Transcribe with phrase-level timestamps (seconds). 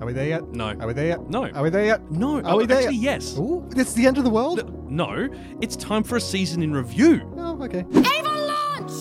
[0.00, 0.48] Are we there yet?
[0.52, 0.76] No.
[0.78, 1.30] Are we there yet?
[1.30, 1.48] No.
[1.50, 2.10] Are we there yet?
[2.10, 2.38] No.
[2.40, 2.78] Are oh, we there?
[2.78, 3.22] Actually, yet?
[3.22, 3.38] yes.
[3.38, 4.90] Ooh, it's the end of the world.
[4.90, 5.28] No,
[5.60, 7.22] it's time for a season in review.
[7.36, 7.80] Oh, okay.
[7.80, 8.92] Ava launch.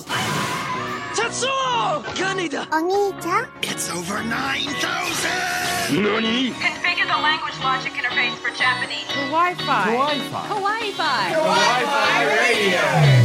[1.15, 2.03] Tetsuo!
[2.15, 2.65] Kaneda!
[2.69, 3.49] Onita?
[3.61, 6.01] It's over 9,000!
[6.01, 6.51] Nani?
[6.51, 9.07] Configure the language logic interface for Japanese.
[9.29, 9.85] Wi-Fi.
[9.91, 10.47] Wi-Fi.
[10.49, 11.31] Wi-Fi.
[11.33, 13.24] Wi-Fi Radio!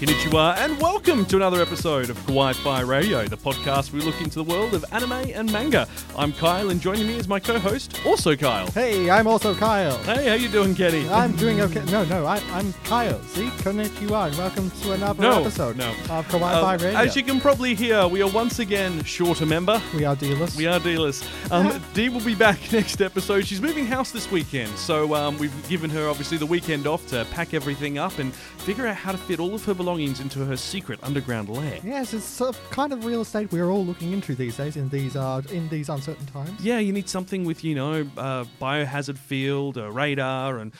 [0.00, 4.36] Konnichiwa, and welcome to another episode of Kawaii Fi Radio, the podcast we look into
[4.36, 5.86] the world of anime and manga.
[6.16, 8.66] I'm Kyle, and joining me is my co-host, also Kyle.
[8.70, 9.98] Hey, I'm also Kyle.
[10.04, 11.06] Hey, how you doing, Kenny?
[11.10, 11.84] I'm doing okay.
[11.92, 13.20] No, no, I, I'm Kyle.
[13.24, 13.48] See?
[13.58, 15.90] Konnichiwa, and welcome to another No, episode no.
[15.90, 16.98] of Kawaii Uh, Fi Radio.
[16.98, 19.82] as you can probably hear, we are once again short a member.
[19.94, 20.56] we are dealers.
[20.56, 21.22] We are dealers.
[21.50, 23.46] Um, Dee will be back next episode.
[23.46, 27.26] She's moving house this weekend, so um, we've given her obviously the weekend off to
[27.32, 30.56] pack everything up and figure out how to fit all of her belongings into her
[30.56, 31.78] secret underground lair.
[31.84, 34.88] Yes, it's sort of kind of real estate we're all looking into these days in
[34.88, 36.60] these uh, in these uncertain times.
[36.64, 40.72] Yeah, you need something with you know uh, biohazard field, a radar, and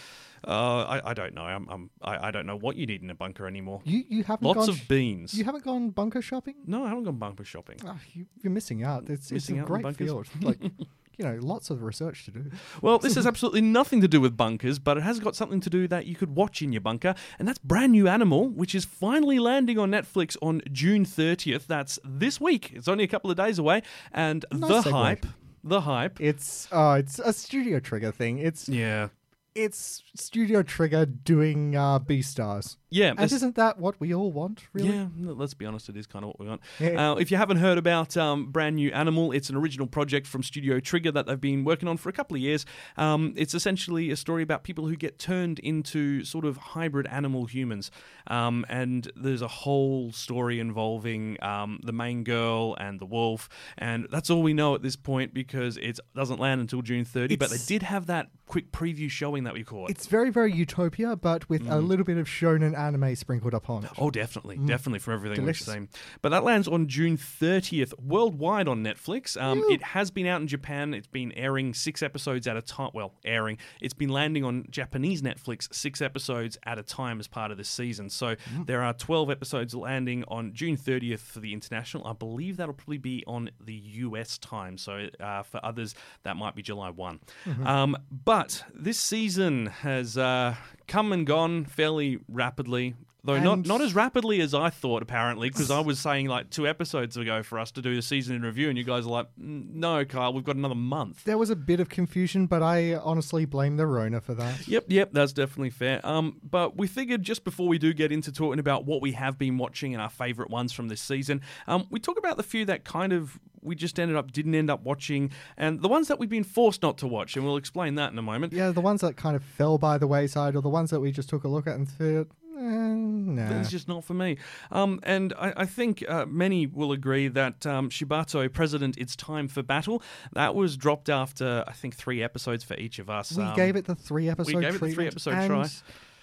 [0.47, 1.43] uh, I, I don't know.
[1.43, 3.81] I'm, I'm I, I don't know what you need in a bunker anymore.
[3.85, 5.35] You you haven't Lots gone of sh- beans.
[5.35, 6.55] You haven't gone bunker shopping?
[6.67, 7.79] no, I haven't gone bunker shopping.
[7.85, 9.09] Oh, you, you're missing out.
[9.11, 10.07] It's, Missing it's out a on great bunkers.
[10.09, 10.27] field.
[10.43, 10.59] Like,
[11.19, 12.45] you know, lots of research to do.
[12.81, 15.69] Well, this has absolutely nothing to do with bunkers, but it has got something to
[15.71, 18.85] do that you could watch in your bunker, and that's Brand New Animal, which is
[18.85, 21.67] finally landing on Netflix on June 30th.
[21.67, 22.73] That's this week.
[22.75, 24.93] It's only a couple of days away, and Nice the segue.
[24.93, 25.27] hype,
[25.63, 26.21] the hype.
[26.21, 28.39] It's uh, it's a Studio Trigger thing.
[28.39, 29.09] It's Yeah.
[29.55, 32.77] it's Studio Trigger doing uh, Beastars.
[32.91, 34.65] Yeah, And isn't that what we all want?
[34.73, 34.89] Really?
[34.91, 36.61] Yeah, let's be honest, it is kind of what we want.
[36.81, 37.13] Yeah.
[37.13, 40.43] Uh, if you haven't heard about um, Brand New Animal, it's an original project from
[40.43, 42.67] Studio Trigger that they've been working on for a couple of years.
[42.97, 47.47] Um, it's essentially a story about people who get turned into sort of hybrid animal
[47.47, 47.91] humans.
[48.27, 53.49] Um, and there's a whole story involving um, the main girl and the wolf.
[53.79, 57.37] And that's all we know at this point because it doesn't land until June 30.
[57.37, 59.91] but they did have that quick preview showing that we caught.
[59.91, 61.73] It's very very Zootopia, but with Mm.
[61.73, 63.91] a little bit of shonen anime sprinkled upon it.
[63.99, 65.89] Oh, definitely, definitely from everything we've seen.
[66.23, 69.41] But that lands on June 30th worldwide on Netflix.
[69.41, 70.95] Um, it has been out in Japan.
[70.95, 72.91] It's been airing six episodes at a time.
[72.95, 73.59] Well, airing.
[73.81, 77.69] It's been landing on Japanese Netflix six episodes at a time as part of this
[77.69, 78.11] season.
[78.11, 78.37] So
[78.67, 82.07] there are 12 episodes landing on June 30th for the international.
[82.07, 84.79] I believe that'll probably be on the US time.
[84.79, 87.21] So uh, for others, that might be July one.
[87.65, 90.55] Um, but this season has uh,
[90.91, 92.95] come and gone fairly rapidly.
[93.23, 96.51] Though not And- not as rapidly as I thought, apparently, because I was saying like
[96.51, 99.11] two episodes ago for us to do the season in review, and you guys are
[99.11, 102.63] like, "Mm, "No, Kyle, we've got another month." There was a bit of confusion, but
[102.63, 104.67] I honestly blame the Rona for that.
[104.67, 106.01] Yep, yep, that's definitely fair.
[106.07, 109.37] Um, but we figured just before we do get into talking about what we have
[109.39, 112.65] been watching and our favourite ones from this season, um, we talk about the few
[112.65, 116.19] that kind of we just ended up didn't end up watching, and the ones that
[116.19, 118.55] we've been forced not to watch, and we'll explain that in a moment.
[118.55, 121.13] Yeah, the ones that kind of fell by the wayside, or the ones that we
[121.13, 122.29] just took a look at and thought,
[122.61, 123.61] nah.
[123.61, 124.37] It's just not for me.
[124.71, 129.49] Um, and I, I think uh, many will agree that um, Shibato, President, It's Time
[129.49, 130.03] for Battle,
[130.33, 133.37] that was dropped after, I think, three episodes for each of us.
[133.37, 134.61] we Um, gave it the three episode.
[134.61, 135.67] gave it the three-episode and try.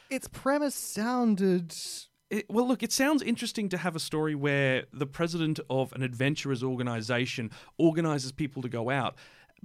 [0.09, 1.75] Its premise sounded.
[2.29, 6.03] It, well, look, it sounds interesting to have a story where the president of an
[6.03, 9.15] adventurers organization organizes people to go out.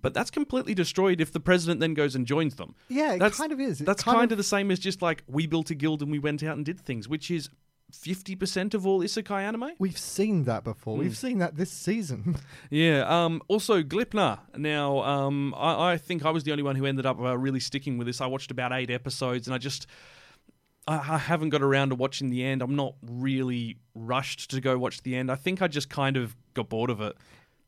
[0.00, 2.75] But that's completely destroyed if the president then goes and joins them.
[2.88, 3.80] Yeah, it that's, kind of is.
[3.80, 6.03] It That's kind kind, of- of the same as just like we built a guild
[6.03, 7.50] and we went out and did things, which is
[7.92, 9.72] 50% of all isekai anime.
[9.78, 10.97] We've seen that before.
[10.97, 11.03] Hmm.
[11.03, 12.36] We've seen that this season.
[12.70, 13.04] Yeah.
[13.06, 14.38] Um, also, Gleipnir.
[14.56, 17.60] Now, um, I, I think I was the only one who ended up uh, really
[17.60, 18.20] sticking with this.
[18.22, 19.86] I watched about eight episodes, and I just.
[20.88, 22.62] I, I haven't got around to watching the end.
[22.62, 25.30] I'm not really rushed to go watch the end.
[25.30, 27.14] I think I just kind of got bored of it.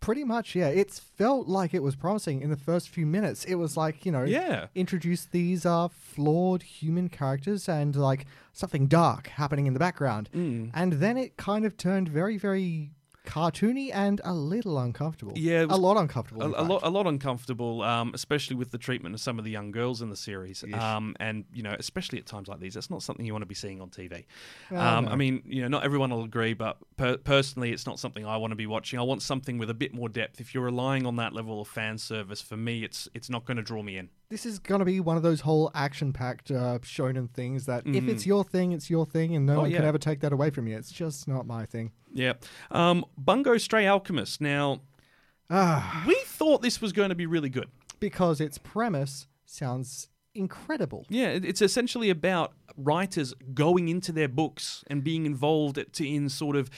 [0.05, 0.69] Pretty much, yeah.
[0.69, 3.45] It's felt like it was promising in the first few minutes.
[3.47, 4.67] It was like, you know, Yeah.
[4.75, 10.29] introduce these uh, flawed human characters and like something dark happening in the background.
[10.35, 10.71] Mm.
[10.75, 12.91] And then it kind of turned very, very
[13.25, 15.33] cartoony and a little uncomfortable.
[15.37, 16.43] Yeah, a lot uncomfortable.
[16.43, 19.51] A, a lot, a lot uncomfortable, um, especially with the treatment of some of the
[19.51, 20.63] young girls in the series.
[20.75, 23.47] Um, and you know, especially at times like these, that's not something you want to
[23.47, 24.25] be seeing on TV.
[24.71, 25.11] um, no.
[25.11, 28.37] I mean, you know, not everyone will agree, but per- personally, it's not something I
[28.37, 28.99] want to be watching.
[28.99, 30.41] I want something with a bit more depth.
[30.41, 33.57] If you're relying on that level of fan service, for me, it's it's not going
[33.57, 34.11] to draw me in.
[34.29, 38.09] This is going to be one of those whole action-packed uh, shonen things that if
[38.09, 39.57] it's your thing, it's your thing, and no.
[39.57, 40.77] Oh, one can ever take that away from you.
[40.77, 41.93] It's just not my thing.
[42.15, 42.35] Yeah.
[42.71, 44.41] Um, Bungo Stray Alchemist.
[44.41, 44.81] Now,
[45.51, 47.69] Ah, we thought this was going to be really good.
[48.01, 51.07] because its premise sounds incredible.
[51.09, 56.57] Yeah, it- it's essentially about writers going into their books and being involved in sort
[56.57, 56.71] of,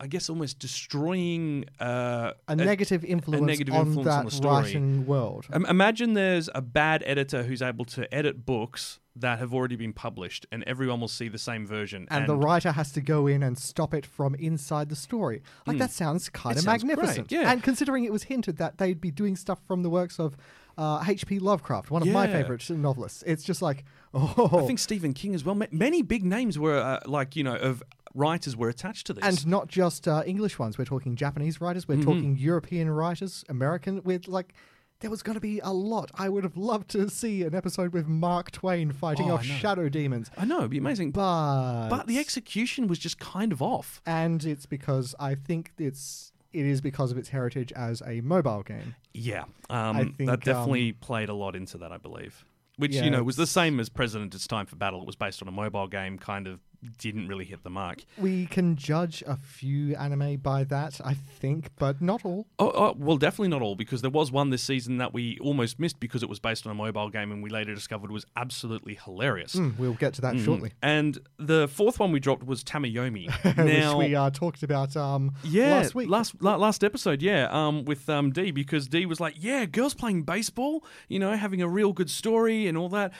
[0.00, 4.54] I guess, almost destroying uh, A negative influence, negative on influence that on the story.
[4.62, 5.46] writing world.
[5.54, 9.92] Im- Imagine there's a bad editor who's able to edit books that have already been
[9.92, 12.06] published, and everyone will see the same version.
[12.10, 15.42] and the writer has to go in and stop it from inside the story.
[15.66, 17.30] Like that sounds kind of sounds great, magnificent.
[17.30, 17.50] yeah.
[17.50, 20.36] And considering it was hinted that they'd be doing stuff from the works of
[20.78, 21.38] uh, H.P.
[21.38, 25.44] Lovecraft, one of my favorite novelists, it's just like, oh, I think Stephen King as
[25.44, 25.60] well.
[25.70, 27.82] Many big names were uh, like you know of
[28.14, 29.24] writers were attached to this.
[29.24, 30.78] and not just uh, English ones.
[30.78, 31.84] We're talking Japanese writers.
[31.84, 32.00] Mm-hmm.
[32.00, 34.02] We're talking European writers, American.
[34.02, 34.54] With like,
[35.02, 36.10] there was going to be a lot.
[36.14, 39.54] I would have loved to see an episode with Mark Twain fighting Oh, off know.
[39.54, 43.60] shadow demons, I know it'd be amazing, but but the execution was just kind of
[43.60, 44.00] off.
[44.06, 48.62] and it's because I think it's it is because of its heritage as a mobile
[48.62, 48.94] game.
[49.14, 52.44] Yeah, um, I think, that definitely um, played a lot into that, I believe.
[52.76, 55.00] Which Yeah, you know was the same as President It's Time for Battle.
[55.02, 56.60] It was based on a mobile game, kind of
[56.98, 58.04] didn't really hit the mark.
[58.18, 62.46] We can judge a few anime by that, I think, but not all.
[62.58, 65.78] Oh, oh, well, definitely not all, because there was one this season that we almost
[65.78, 68.98] missed because it was based on a mobile game, and we later discovered was absolutely
[69.04, 69.52] hilarious.
[69.52, 70.44] Hmm, we'll get to that Mm.
[70.44, 70.72] shortly.
[70.82, 73.28] And the fourth one we dropped was Tamayomi.
[73.56, 76.08] now, Which we uh, talked about um, yeah, last week.
[76.08, 79.94] last la- last episode, yeah, um, with um D because D was like, yeah, girls
[79.94, 83.12] playing baseball, you know, having a real good story and all that.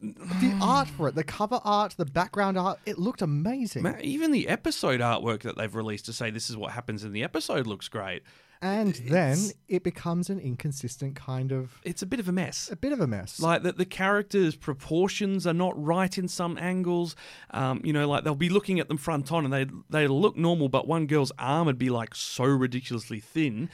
[0.00, 3.82] The art for it, the cover art, the background art, it looked amazing.
[3.82, 7.12] Ma- Even the episode artwork that they've released to say this is what happens in
[7.12, 8.22] the episode looks great.
[8.62, 9.36] and then
[9.68, 12.70] it becomes an inconsistent kind of It's a bit of a mess.
[12.72, 13.38] a bit of a mess.
[13.40, 17.14] Like that, the characters' proportions are not right in some angles.
[17.50, 20.36] Um, you know, like they'll be looking at them front on, and they they look
[20.36, 23.68] normal, but one girl's arm would be like so ridiculously thin,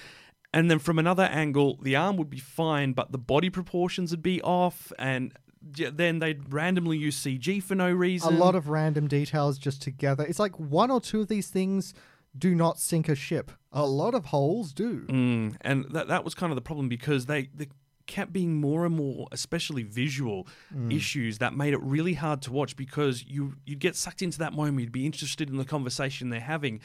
[0.52, 4.22] and then from another angle, the arm would be fine, but the body proportions would
[4.22, 8.34] be off, and then they'd randomly use CG for no reason.
[8.34, 10.24] a lot of random details just together.
[10.24, 11.94] It's like one or two of these things
[12.36, 13.52] do not sink a ship.
[13.72, 15.00] A lot of holes do.
[15.08, 17.68] Mm, and that that was kind of the problem because they, they
[18.06, 20.46] kept being more and more, especially visual
[20.90, 24.52] issues that made it really hard to watch because you you'd get sucked into that
[24.52, 26.80] moment, you'd be interested in the conversation they're having.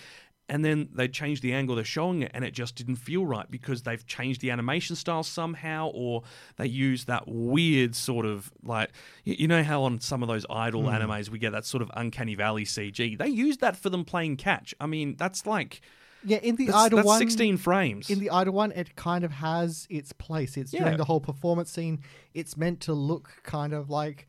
[0.49, 3.49] And then they'd change the angle they're showing it, and it just didn't feel right
[3.51, 6.23] because they've changed the animation style somehow, or
[6.55, 8.91] they use that weird sort of like
[9.25, 10.89] you know how on some of those idol hmm.
[10.89, 13.17] animes we get that sort of uncanny valley CG.
[13.17, 14.73] They used that for them playing catch.
[14.79, 15.81] I mean, that's like
[16.23, 18.09] Yeah, in the that's, idle that's one, 16 frames.
[18.09, 20.55] in the idle one, it kind of has its place.
[20.55, 20.83] It's Yeah.
[20.83, 21.99] during the whole performance scene.
[22.33, 24.27] It's meant to look kind of like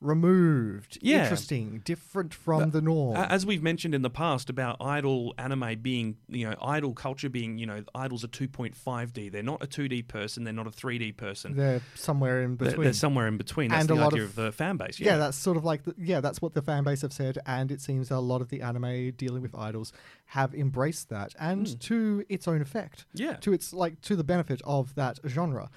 [0.00, 1.22] removed, Yeah.
[1.24, 3.16] interesting, different from the norm.
[3.16, 7.58] As we've mentioned in the past about idol anime being, you know, idol culture being,
[7.58, 9.28] you know, idols are 2.5D.
[9.28, 10.44] They're not a 2D person.
[10.44, 11.56] They're not a 3D person.
[11.56, 12.82] They're, They're somewhere in between.
[12.84, 13.70] they're somewhere in between.
[13.70, 15.00] That's And the a lot idea of- of, the fan base.
[15.00, 15.12] yeah.
[15.12, 15.16] Yeah.
[15.18, 17.80] that's sort of like the, yeah, that's what the fan base have said, and it
[17.80, 19.92] seems a lot of the anime dealing with idols
[20.26, 21.74] have embraced that, and hmm.
[21.78, 23.06] to its own effect.
[23.14, 23.34] Yeah.
[23.36, 25.70] to its like to the benefit of that genre.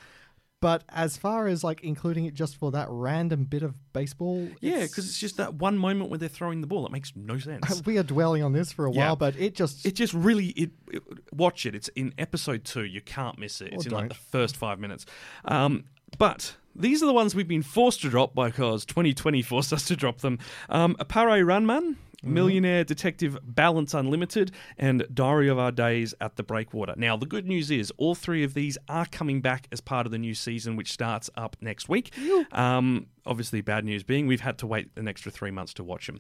[0.61, 4.81] But as far as like including it just for that random bit of baseball, yeah,
[4.83, 6.85] because it's just that one moment where they're throwing the ball.
[6.85, 7.81] It makes no sense.
[7.85, 9.07] we are dwelling on this for a Yeah.
[9.07, 11.03] while, but it just It just really it, it-
[11.33, 11.73] watch it.
[11.75, 12.85] It's in episode two.
[12.85, 13.73] You can't miss it.
[13.73, 14.09] It's in like don't.
[14.09, 15.05] the first five minutes.
[15.45, 15.85] Um,
[16.19, 19.95] but these are the ones we've been forced to drop because 2020 forced us to
[19.95, 20.37] drop them.
[20.69, 22.33] Um, Appare Ranman, Mm-hmm.
[22.33, 26.93] Millionaire Detective Balance Unlimited, and Diary of Our Days at the Breakwater.
[26.95, 30.11] Now, the good news is all three of these are coming back as part of
[30.11, 32.13] the new season, which starts up next week.
[32.51, 36.07] Um, obviously, bad news being we've had to wait an extra three months to watch
[36.07, 36.19] them.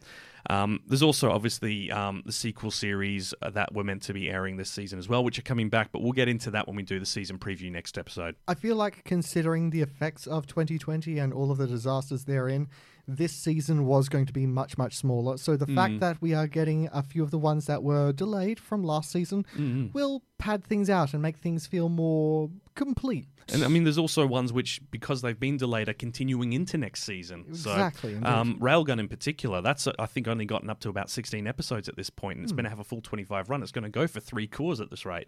[0.49, 4.71] Um, there's also obviously um, the sequel series that were meant to be airing this
[4.71, 6.99] season as well, which are coming back, but we'll get into that when we do
[6.99, 8.35] the season preview next episode.
[8.47, 12.69] I feel like considering the effects of 2020 and all of the disasters therein,
[13.07, 15.37] this season was going to be much much smaller.
[15.37, 15.75] So the Mm.
[15.75, 19.11] fact that we are getting a few of the ones that were delayed from last
[19.11, 19.87] season Mm-hmm.
[19.93, 23.27] will pad things out and make things feel more complete.
[23.53, 27.03] And I mean, there's also ones which, because they've been delayed, are continuing into next
[27.03, 27.45] season.
[27.49, 31.09] Exactly, So, um, Railgun in particular, that's uh, I think only gotten up to about
[31.09, 32.57] 16 episodes at this point, and it's Hmm.
[32.57, 33.61] going to have a full 25 run.
[33.61, 35.27] It's going to go for three cores at this rate.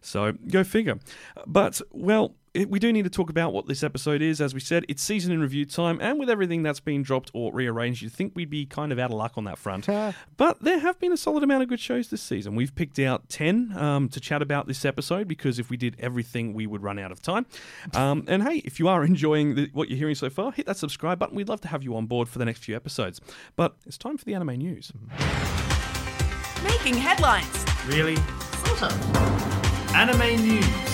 [0.00, 0.98] So go figure.
[1.46, 2.34] But well.
[2.54, 4.40] It, we do need to talk about what this episode is.
[4.40, 7.52] As we said, it's season in review time, and with everything that's been dropped or
[7.52, 9.86] rearranged, you'd think we'd be kind of out of luck on that front.
[10.36, 12.54] but there have been a solid amount of good shows this season.
[12.54, 16.54] We've picked out 10 um, to chat about this episode because if we did everything,
[16.54, 17.44] we would run out of time.
[17.92, 20.76] Um, and hey, if you are enjoying the, what you're hearing so far, hit that
[20.76, 21.34] subscribe button.
[21.34, 23.20] We'd love to have you on board for the next few episodes.
[23.56, 24.92] But it's time for the anime news.
[26.62, 27.64] Making headlines.
[27.88, 28.16] Really?
[28.64, 29.94] Sort of.
[29.94, 30.93] Anime news.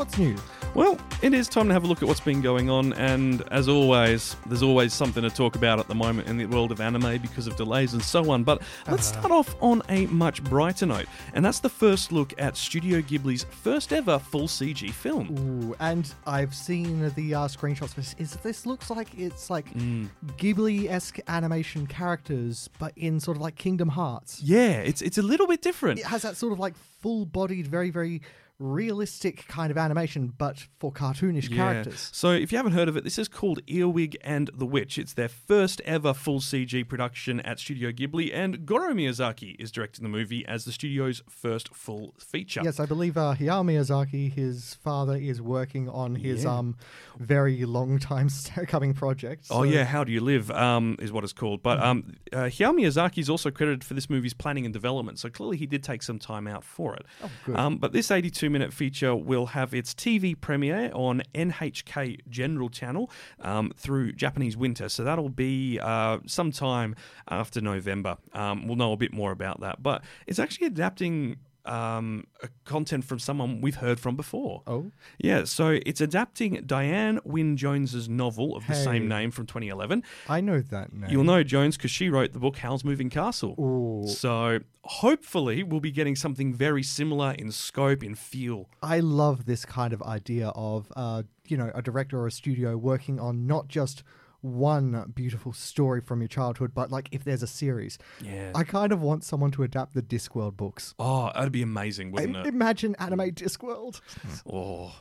[0.00, 0.34] What's new?
[0.74, 3.68] Well, it is time to have a look at what's been going on, and as
[3.68, 7.18] always, there's always something to talk about at the moment in the world of anime
[7.18, 8.42] because of delays and so on.
[8.42, 11.04] But let's start off on a much brighter note,
[11.34, 15.36] and that's the first look at Studio Ghibli's first ever full CG film.
[15.38, 18.14] Ooh, and I've seen the uh, screenshots this.
[18.16, 20.08] Is this looks like it's like Mm.
[20.38, 24.40] Ghibli-esque animation characters, but in sort of like Kingdom Hearts.
[24.42, 26.00] Yeah, it's it's a little bit different.
[26.00, 28.22] It has that sort of like full-bodied, very very
[28.60, 31.56] realistic kind of animation, but for cartoonish Yeah.
[31.56, 32.10] characters.
[32.12, 34.98] So, if you haven't heard of it, this is called Earwig and the Witch.
[34.98, 40.02] It's their first ever full CG production at Studio Ghibli, and Goro Miyazaki is directing
[40.02, 42.60] the movie as the studio's first full feature.
[42.62, 46.58] Yes, I believe uh, Hayao Miyazaki, his father, is working on his Yeah.
[46.58, 46.76] um
[47.18, 48.28] very long time
[48.68, 49.46] coming project.
[49.50, 51.62] Oh yeah, How Do You Live um, is what it's called.
[51.62, 55.28] But um, uh, Hayao Miyazaki is also credited for this movie's planning and development, so
[55.30, 57.06] clearly he did take some time out for it.
[57.22, 57.56] Oh, good.
[57.56, 58.10] Um, but this
[58.50, 64.88] 82-minute feature will have its TV premiere on NHK General Channel um, through Japanese winter,
[64.88, 66.96] so that'll be uh, sometime
[67.28, 68.16] after November.
[68.32, 71.36] Um, we'll know a bit more about that, but it's actually adapting.
[71.66, 74.62] Um, a content from someone we've heard from before.
[74.66, 74.90] Oh.
[75.18, 75.44] yeah.
[75.44, 78.84] So it's adapting Diana Wynne Jones's novel of the Hey.
[78.84, 80.02] same name from 2011.
[80.28, 81.10] I know that name.
[81.10, 83.54] You'll know Jones because she wrote the book Howl's Moving Castle.
[83.60, 84.08] Ooh.
[84.08, 88.68] So hopefully we'll be getting something very similar in scope, in feel.
[88.82, 92.76] I love this kind of idea of, uh, you know, a director or a studio
[92.76, 94.02] working on not just
[94.42, 97.98] one beautiful story from your childhood, but like if there's a series.
[98.22, 98.52] Yeah.
[98.54, 100.94] I kind of want someone to adapt the Discworld books.
[100.98, 102.46] Oh, that'd be amazing, wouldn't I- it?
[102.46, 104.00] Imagine anime Discworld.
[104.50, 104.92] Oh.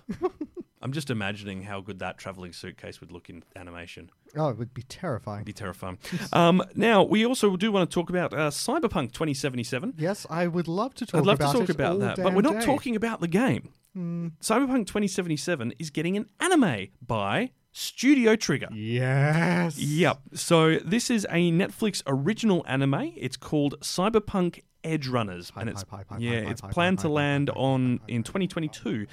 [0.81, 4.09] I'm just imagining how good that traveling suitcase would look in animation.
[4.37, 5.39] Oh, it would be terrifying.
[5.39, 5.97] It'd be terrifying.
[6.33, 9.95] um, now, we also do want to talk about uh, Cyberpunk 2077.
[9.97, 12.41] Yes, I would love to talk I'd love about to talk about that, but we're
[12.41, 12.65] not day.
[12.65, 13.73] Talking about the game.
[13.97, 18.69] Cyberpunk 2077 is getting an anime by Studio Trigger.
[18.73, 19.77] Yes.
[19.77, 20.19] Yep.
[20.33, 23.13] So this is a Netflix original anime.
[23.15, 25.83] It's called Cyberpunk Edgerunners, and it's
[26.19, 29.07] yeah, it's planned to land on in 2022,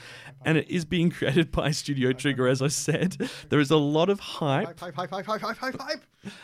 [0.45, 2.47] and it is being created by Studio Trigger.
[2.47, 4.69] As I said, there is a lot of hype.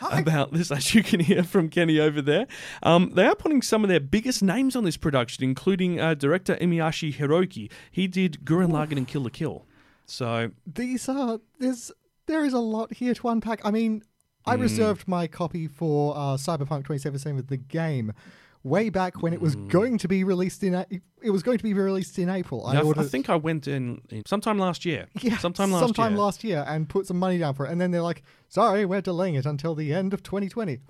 [0.01, 2.47] about this, as you can hear from Kenny over there.
[2.81, 6.55] Um, they are putting some of their biggest names on this production, including uh, director
[6.55, 7.71] Imaishi Hiroki.
[7.91, 9.65] He did Gurren Lagann and Kill la Kill.
[10.05, 11.91] So These are there's
[12.25, 13.61] there is a lot here to unpack.
[13.65, 14.03] I mean,
[14.45, 14.61] I Hmm.
[14.61, 18.13] reserved my copy for uh, Cyberpunk 2077 with the game
[18.63, 20.73] way back when it was going to be released in
[21.21, 22.65] it was going to be released in April.
[22.65, 25.07] I, I ordered think I went in, in sometime last year.
[25.21, 26.19] yeah, sometime last sometime year.
[26.21, 29.01] last year and put some money down for it, and then they're like, "Sorry, we're
[29.01, 30.79] delaying it until the end of 2020."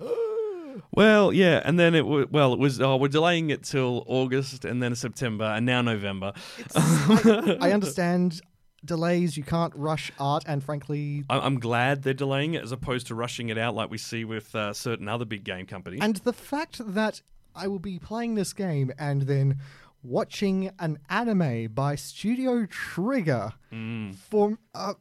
[0.92, 4.64] Well, yeah, and then it w- well it was oh we're delaying it till August
[4.64, 6.32] and then September and now November.
[6.74, 8.40] I, I understand
[8.84, 9.36] delays.
[9.36, 13.14] You can't rush art, and frankly, I- I'm glad they're delaying it as opposed to
[13.14, 16.00] rushing it out like we see with uh, certain other big game companies.
[16.02, 17.22] And the fact that
[17.54, 19.58] I will be playing this game and then
[20.02, 24.14] watching an anime by Studio Trigger Mm.
[24.14, 24.94] for uh,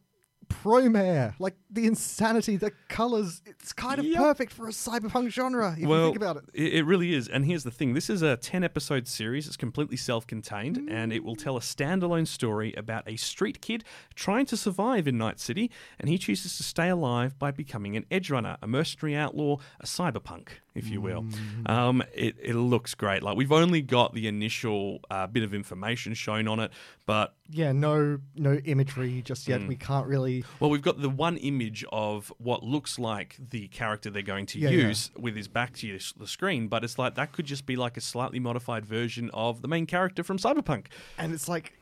[0.49, 4.17] Promare, like the insanity, the colors, it's kind of Yep.
[4.19, 6.43] perfect for a cyberpunk genre if you think about it.
[6.53, 7.27] it really is.
[7.27, 9.47] And here's the thing: this is a ten episode series.
[9.47, 13.83] It's completely self-contained, and it will tell a standalone story about a street kid
[14.15, 18.05] trying to survive in Night City, and he chooses to stay alive by becoming an
[18.11, 21.25] edge runner, a mercenary outlaw, a cyberpunk, if you will.
[21.65, 23.21] Um, it, it looks great.
[23.23, 26.71] Like we've only got the initial uh, bit of information shown on it,
[27.05, 29.49] but Yeah, no, no imagery just Mm.
[29.49, 29.67] yet.
[29.67, 30.43] We can't really.
[30.59, 34.59] Well, we've got the one image of what looks like the character they're going to
[34.59, 34.87] Yeah, yeah.
[34.87, 37.97] use with his back to the screen, but it's like that could just be like
[37.97, 40.87] a slightly modified version of the main character from Cyberpunk.
[41.17, 41.73] And it's like,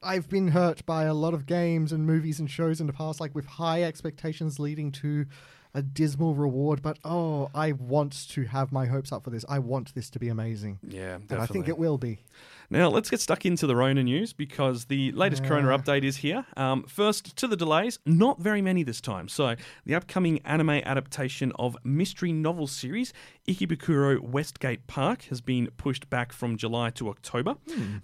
[0.00, 3.18] I've been hurt by a lot of games and movies and shows in the past,
[3.20, 5.26] like with high expectations leading to
[5.74, 6.82] a dismal reward.
[6.82, 9.44] But oh, I want to have my hopes up for this.
[9.48, 10.78] I want this to be amazing.
[10.82, 12.18] Yeah, And I think it will be.
[12.70, 16.44] Now, let's get stuck into the Rona news because the latest Corona update is here.
[16.54, 19.28] Um, first, to the delays, not very many this time.
[19.28, 19.56] So,
[19.86, 23.14] the upcoming anime adaptation of mystery novel series
[23.48, 27.54] Ikebukuro Westgate Park has been pushed back from July to October.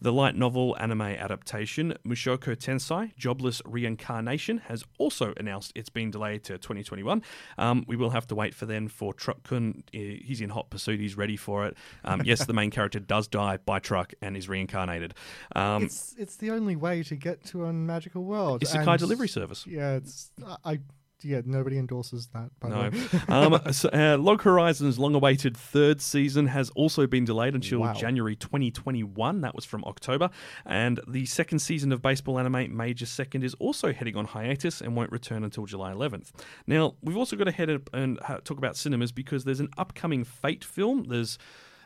[0.00, 6.44] The light novel anime adaptation Mushoku Tensei Jobless Reincarnation has also announced it's been delayed
[6.44, 7.22] to 2021.
[7.58, 9.84] Um, we will have to wait for then for Truck Kun.
[9.92, 10.98] He's in hot pursuit.
[11.00, 11.76] He's ready for it.
[12.04, 15.14] Um, yes, the main character does die by truck and is reincarnated.
[15.56, 18.62] Um, It's it's the only way to get to a magical world.
[18.62, 19.66] It's a and- delivery service.
[19.66, 20.30] Yeah, it's
[20.64, 20.78] I.
[21.22, 22.50] yeah, nobody endorses that.
[22.60, 22.90] By No.
[22.90, 23.22] the way.
[23.68, 27.94] um, so, uh, Log Horizon's long awaited third season has also been delayed until Wow.
[27.94, 29.40] January 2021.
[29.40, 30.28] That was from October.
[30.66, 34.94] And the second season of Baseball Anime Major Second is also heading on hiatus and
[34.96, 36.30] won't return until July 11th.
[36.66, 40.24] Now, we've also got to head up and talk about cinemas because there's an upcoming
[40.24, 41.04] Fate film.
[41.04, 41.38] There's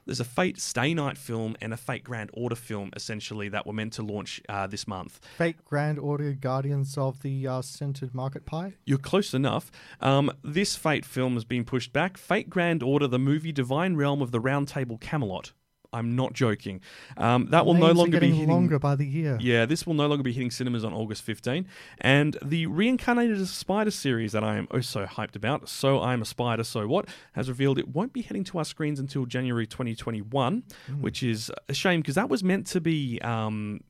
[0.08, 3.74] there's a Fate Stay Night film and a Fate Grand Order film, essentially, that were
[3.74, 5.20] meant to launch uh, this month.
[5.36, 8.72] Fake Grand Order Guardians of the uh, Scented Market Pie.
[8.86, 9.70] You're close enough.
[10.00, 12.16] Um, this Fate film has been pushed back.
[12.16, 15.52] Fate Grand Order, the movie Divine Realm of the Round Table Camelot.
[15.92, 16.80] I'm not joking.
[17.16, 18.48] Um, that will no longer be hitting.
[18.48, 19.38] longer by the year.
[19.40, 21.66] Yeah, this will no longer be hitting cinemas on August 15.
[22.00, 26.00] And the reincarnated as a spider series that I am oh so hyped about, So
[26.02, 29.24] I'm a Spider, So What, has revealed it won't be heading to our screens until
[29.24, 31.00] January 2021, Mm.
[31.00, 33.18] which is a shame because that was meant to be.
[33.22, 33.80] Um,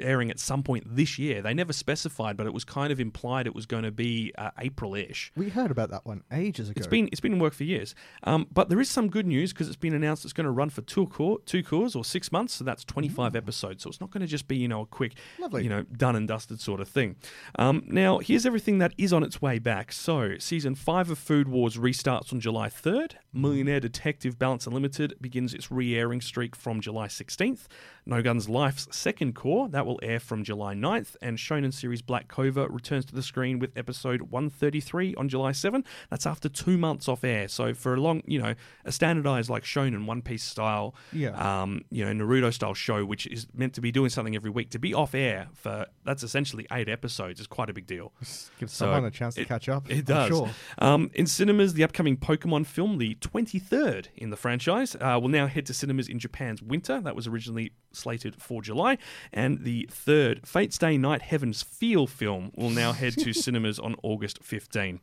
[0.00, 3.46] airing at some point this year they never specified but it was kind of implied
[3.46, 6.78] it was going to be uh, april-ish We heard about that one ages ago.
[6.78, 7.94] it's been it's been in work for years,
[8.24, 10.70] um, but there is some good news because it's been announced it's going to run
[10.70, 13.82] for two core, two cores or six months, so that's twenty five episodes.
[13.82, 15.62] So it's not going to just be you know a quick, Lovely.
[15.64, 17.16] you know, done and dusted sort of thing.
[17.58, 19.92] Um, now here's everything that is on its way back.
[19.92, 23.16] So season five of Food Wars restarts on July third.
[23.32, 27.68] Millionaire Detective Balance Unlimited begins its re-airing streak from July sixteenth.
[28.06, 32.26] No Guns Life's second core that will air from July 9th, and Shonen series Black
[32.26, 35.84] Clover returns to the screen with episode 133 on July 7.
[36.08, 37.48] That's after two months off air.
[37.48, 38.54] So for a long, you know,
[38.86, 41.32] a standardized like Shonen One Piece style, Yeah.
[41.62, 44.70] um, you know, Naruto style show, which is meant to be doing something every week,
[44.70, 48.12] to be off air for that's essentially eight episodes is quite a big deal.
[48.58, 49.90] Gives So someone a chance to it- catch up.
[49.90, 50.28] It does.
[50.28, 50.48] Sure.
[50.78, 55.46] Um, in cinemas, the upcoming Pokemon film, the 23rd in the franchise, uh, will now
[55.46, 57.00] head to cinemas in Japan's winter.
[57.00, 58.98] That was originally slated for July.
[59.32, 63.96] And the third Fate Stay Night Heaven's Feel film will now head to cinemas on
[64.02, 65.00] August 15.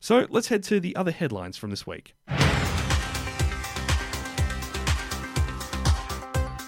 [0.00, 2.14] So let's head to the other headlines from this week.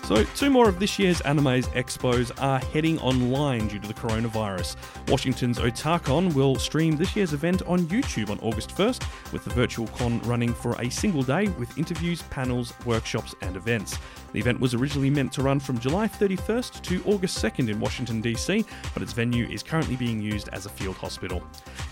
[0.08, 4.76] So, two more of this year's Anime's expos are heading online due to the coronavirus.
[5.08, 9.86] Washington's Otakon will stream this year's event on YouTube on August 1st, with the virtual
[9.88, 13.98] con running for a single day with interviews, panels, workshops, and events.
[14.33, 18.22] The event was originally meant to run from July 31st to August 2nd in Washington,
[18.22, 21.42] D.C., but its venue is currently being used as a field hospital.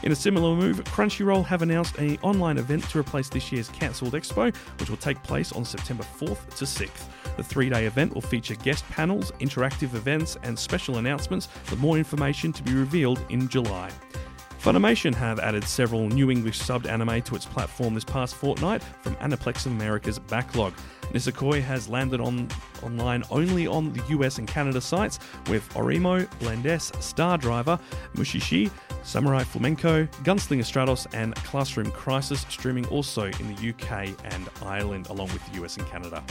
[0.05, 4.14] In a similar move, Crunchyroll have announced an online event to replace this year's cancelled
[4.14, 7.09] expo, which will take place on September 4th to 6th.
[7.37, 11.99] The three day event will feature guest panels, interactive events, and special announcements, with more
[11.99, 13.90] information to be revealed in July.
[14.66, 19.14] Funimation have added several new English subbed anime to its platform this past fortnight from
[19.16, 20.72] Aniplex of America's backlog.
[21.12, 22.49] Nisekoi has landed on
[22.83, 27.79] online only on the US and Canada sites, with Oreimo, Blendes, Star Driver,
[28.16, 28.68] Mushishi,
[29.05, 35.29] Samurai Flamenco, Gunslinger Stratos, and Classroom Crisis streaming also in the UK and Ireland, along
[35.29, 36.25] with the US and Canada.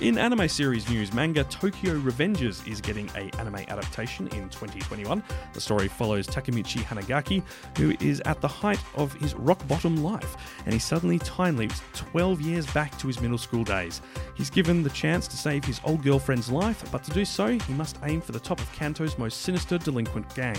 [0.00, 5.24] In anime series news, manga Tokyo Revengers is getting a anime adaptation in 2021.
[5.52, 7.42] The story follows Takemichi Hanagaki,
[7.76, 11.82] who is at the height of his rock bottom life, and he suddenly time leaps
[11.94, 14.00] 12 years back to his middle school days.
[14.36, 17.72] He's given the chance to save his old girlfriend's life, but to do so, he
[17.72, 20.56] must aim for the top of Kanto's most sinister delinquent gang.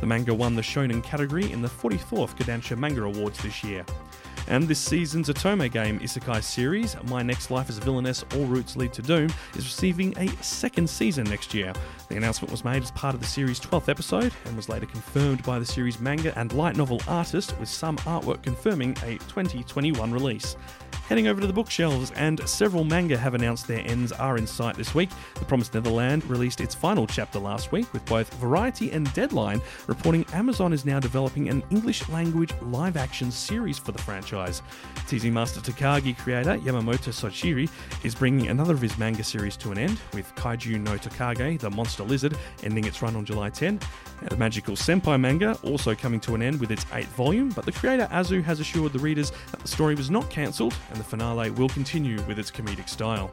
[0.00, 3.84] The manga won the shonen category in the 44th Kodansha Manga Awards this year.
[4.48, 8.76] And this season's otome game Isekai series, My Next Life as a Villainess All Routes
[8.76, 11.74] Lead to Doom, is receiving a second season next year.
[12.08, 15.42] The announcement was made as part of the series' 12th episode and was later confirmed
[15.42, 20.56] by the series manga and light novel artist, with some artwork confirming a 2021 release.
[21.08, 24.76] Heading over to the bookshelves, and several manga have announced their ends are in sight
[24.76, 25.08] this week.
[25.36, 30.26] The Promised Neverland released its final chapter last week, with both Variety and Deadline reporting
[30.34, 34.60] Amazon is now developing an English language live action series for the franchise.
[35.06, 37.70] Teasing Master Takagi creator Yamamoto Soichiro
[38.04, 41.70] is bringing another of his manga series to an end, with Kaiju no Tokage, the
[41.70, 43.80] monster lizard, ending its run on July 10.
[44.22, 47.64] Now, the Magical Senpai manga also coming to an end with its eighth volume, but
[47.64, 51.04] the creator Azu has assured the readers that the story was not cancelled and the
[51.04, 53.32] finale will continue with its comedic style.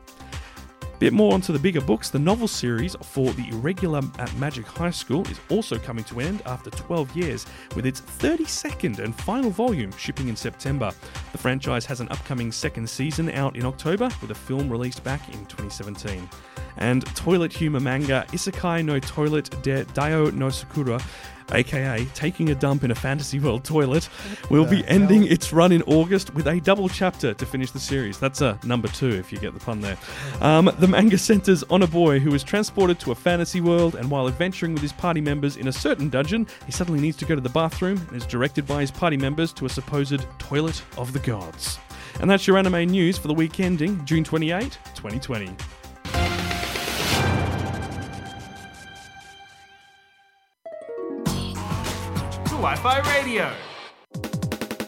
[0.97, 4.91] Bit more onto the bigger books, the novel series for The Irregular at Magic High
[4.91, 9.49] School is also coming to an end after 12 years, with its 32nd and final
[9.49, 10.93] volume shipping in September.
[11.33, 15.27] The franchise has an upcoming second season out in October, with a film released back
[15.27, 16.29] in 2017.
[16.77, 21.01] And toilet humor manga Isekai no Toilet de Dio no Sakura
[21.51, 24.09] aka taking a dump in a fantasy world toilet,
[24.49, 28.17] will be ending its run in August with a double chapter to finish the series.
[28.19, 29.97] That's a number two, if you get the pun there.
[30.41, 34.09] Um, the manga centers on a boy who is transported to a fantasy world, and
[34.09, 37.35] while adventuring with his party members in a certain dungeon, he suddenly needs to go
[37.35, 41.13] to the bathroom and is directed by his party members to a supposed toilet of
[41.13, 41.79] the gods.
[42.19, 45.55] And that's your anime news for the week ending June 28, 2020.
[52.85, 53.51] Wi Fi Radio.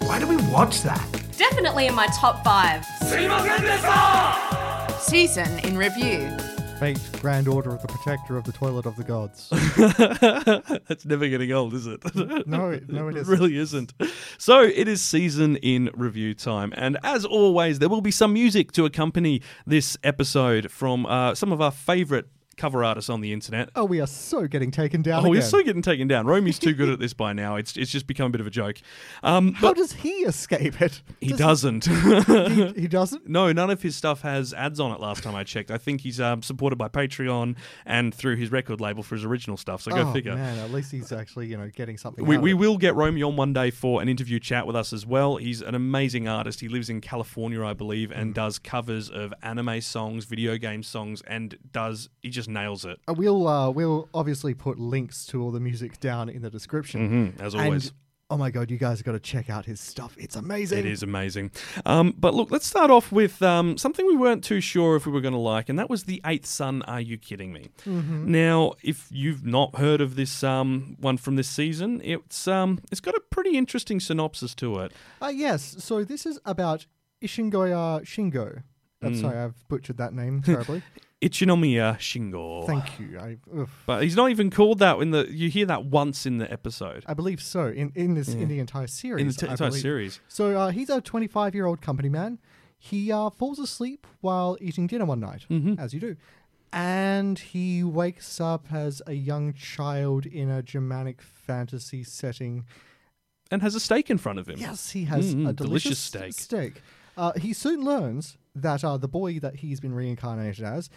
[0.08, 1.04] Why do we watch that?
[1.36, 2.86] Definitely in my top five.
[5.02, 6.30] Season in review.
[6.80, 9.50] Fate, Grand Order of the Protector of the Toilet of the Gods.
[10.88, 12.04] That's never getting old, is it?
[12.48, 13.34] No, it- no, it It isn't.
[13.40, 13.94] really isn't.
[14.38, 18.74] So it is season in review time, and as always, there will be some music
[18.74, 22.26] to accompany this episode from uh, some of our favourite
[22.58, 23.70] cover artists on the internet.
[23.76, 26.26] oh, we are so getting taken down Oh, we're so getting taken down.
[26.26, 27.56] Romy's too good at this by now.
[27.56, 28.78] It's it's just become a bit of a joke.
[29.24, 31.02] Um, How does he escape it?
[31.22, 31.86] he Does- doesn't.
[31.86, 33.28] He, he doesn't?
[33.38, 35.00] No, none of his stuff has ads on it.
[35.00, 38.82] Last time I checked, I think he's um, supported by Patreon and through his record
[38.82, 39.82] label for his original stuff.
[39.82, 40.36] So go oh, figure.
[40.36, 43.36] man, at least he's actually, you know, getting something We, we will get Romy on
[43.36, 45.38] one day for an interview chat with us as well.
[45.38, 46.60] He's an amazing artist.
[46.62, 51.22] He lives in California, I believe, and does covers of anime songs, video game songs,
[51.28, 55.52] and does he just nails it Uh, We'll uh, we'll obviously put links to all
[55.52, 57.34] the music down in the description.
[57.38, 57.88] Mhm, as always.
[57.88, 57.94] And
[58.30, 60.14] oh my god, you guys got to check out his stuff.
[60.20, 60.80] It's amazing.
[60.80, 61.52] It is amazing.
[61.86, 65.14] Um, but look, let's start off with um, something we weren't too sure if we
[65.14, 66.82] were going to like, and that was The Eighth Son.
[66.84, 67.70] Are you kidding me?
[67.86, 73.00] Now, if you've not heard of this um, one from this season, it's um, it's
[73.02, 74.92] got a pretty interesting synopsis to it.
[75.22, 75.78] Uh, yes.
[75.80, 76.86] So this is about
[77.24, 78.64] Ishingoya Shingo.
[79.02, 79.22] I'm Mm.
[79.22, 80.82] sorry, I've butchered that name terribly.
[81.22, 82.66] Ichinomiya Shingo.
[82.68, 83.20] Thank you.
[83.20, 83.38] I.
[83.88, 85.28] But he's not even called that in the.
[85.30, 87.04] You hear that once in the episode.
[87.08, 87.68] I believe so.
[87.68, 89.22] In in this in the entire series.
[89.22, 89.82] In the t- entire believe.
[89.82, 90.20] series.
[90.28, 92.38] So uh, he's a 25 year old company man.
[92.78, 95.80] He uh, falls asleep while eating dinner one night, Mm-hmm.
[95.80, 96.16] as you do,
[96.72, 102.66] and he wakes up as a young child in a Germanic fantasy setting.
[103.50, 104.60] And has a steak in front of him.
[104.60, 106.34] Yes, he has Mm, a delicious delicious, steak.
[106.34, 106.82] steak.
[107.16, 110.90] Uh, he soon learns that uh, the boy that he's been reincarnated as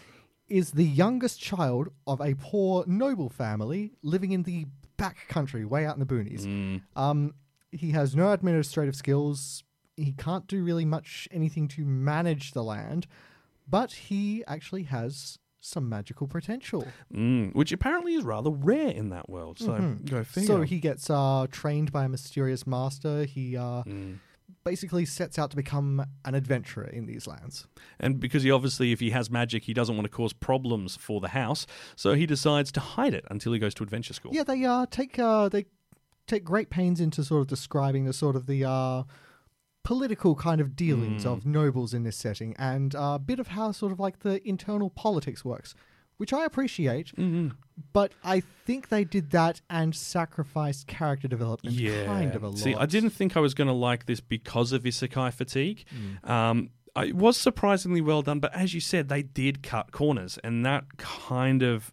[0.47, 4.65] is the youngest child of a poor noble family living in the
[4.97, 6.45] back country, way out in the boonies.
[6.45, 6.81] Mm.
[6.95, 7.33] Um,
[7.71, 9.63] he has no administrative skills.
[9.95, 13.07] He can't do really much anything to manage the land,
[13.67, 16.85] but he actually has some magical potential.
[17.13, 19.59] Mm, which apparently is rather rare in that world.
[19.59, 19.69] So.
[19.69, 20.41] Mm-hmm.
[20.41, 23.23] So he gets uh, trained by a mysterious master.
[23.23, 24.17] He uh, Mm.
[24.63, 27.67] Basically sets out to become an adventurer in these lands.
[27.99, 31.19] And because he obviously, if he has magic, he doesn't want to cause problems for
[31.21, 34.31] the house, so he decides to hide it until he goes to adventure school.
[34.33, 35.65] Yeah, they uh, take uh, they
[36.27, 39.03] take great pains into sort of describing the sort of the uh,
[39.83, 43.91] political kind of dealings of nobles in this setting, and a bit of how sort
[43.91, 45.73] of like the internal politics works,
[46.21, 47.11] which I appreciate.
[47.93, 52.05] But I think they did that and sacrificed character development Yeah.
[52.05, 52.59] kind of a lot.
[52.59, 55.83] See, I didn't think I was going to like this because of isekai fatigue.
[56.23, 56.29] Mm.
[56.29, 60.63] Um, it was surprisingly well done, but as you said, they did cut corners, and
[60.65, 61.91] that kind of.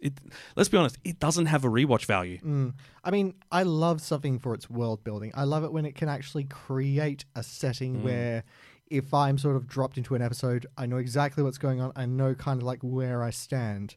[0.00, 0.14] It,
[0.56, 2.38] let's be honest, it doesn't have a rewatch value.
[2.40, 2.74] Mm.
[3.04, 5.32] I mean, I love something for its world building.
[5.34, 8.44] I love it when it can actually create a setting where
[8.88, 11.92] if I'm sort of dropped into an episode, I know exactly what's going on.
[11.96, 13.96] I know kind of like where I stand.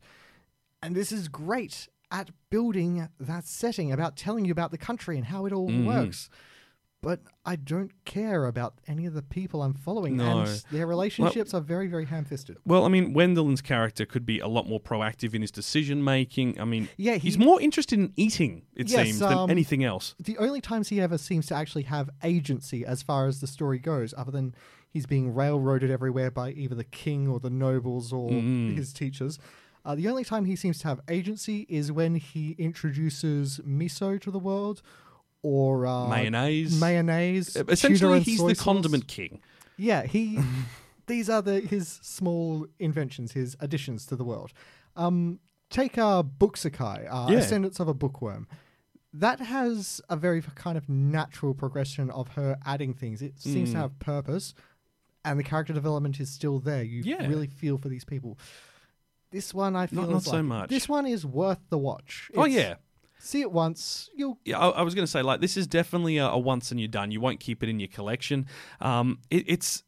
[0.82, 5.25] And this is great at building that setting, about telling you about the country and
[5.25, 6.30] how it all works.
[7.02, 10.39] But I don't care about any of the people I'm following, No.
[10.41, 12.58] and their relationships are very, very ham-fisted.
[12.65, 16.60] Well, I mean, Wendellin's character could be a lot more proactive in his decision making.
[16.60, 20.13] I mean, Yeah, he's more interested in eating, it Yes, seems, um, than anything else.
[20.19, 23.80] the only times he ever seems to actually have agency as far as the story
[23.80, 24.54] goes, other than
[24.89, 28.75] he's being railroaded everywhere by either the king or the nobles or Mm-hmm.
[28.75, 29.39] his teachers.
[29.86, 34.30] Uh, the only time he seems to have agency is when he introduces miso to
[34.32, 34.82] the world
[35.41, 36.80] or uh, Mayonnaise.
[36.80, 37.56] mayonnaise.
[37.56, 38.63] Essentially, he's the sauce.
[38.63, 39.41] condiment king.
[39.78, 40.39] Yeah, he.
[41.08, 44.52] these are the his small inventions, his additions to the world.
[44.97, 47.38] Um, take uh, Buxakai, uh, Yeah.
[47.39, 48.47] Ascendance of a Bookworm.
[49.13, 53.21] That has a very kind of natural progression of her adding things.
[53.21, 53.82] It seems to Mm.
[53.82, 54.54] have purpose,
[55.25, 56.84] and the character development is still there.
[56.84, 57.27] You Yeah.
[57.27, 58.38] really feel for these people.
[59.32, 60.69] This one, I feel Not- not is so like- much.
[60.69, 62.32] This one is worth the watch.
[62.36, 62.75] Oh, It's- yeah.
[63.19, 66.17] see it once, you'll Yeah, I, I was going to say, like, this is definitely
[66.17, 67.12] a, a once and you're done.
[67.12, 68.47] You won't keep it in your collection.
[68.82, 69.84] Um, it, it's.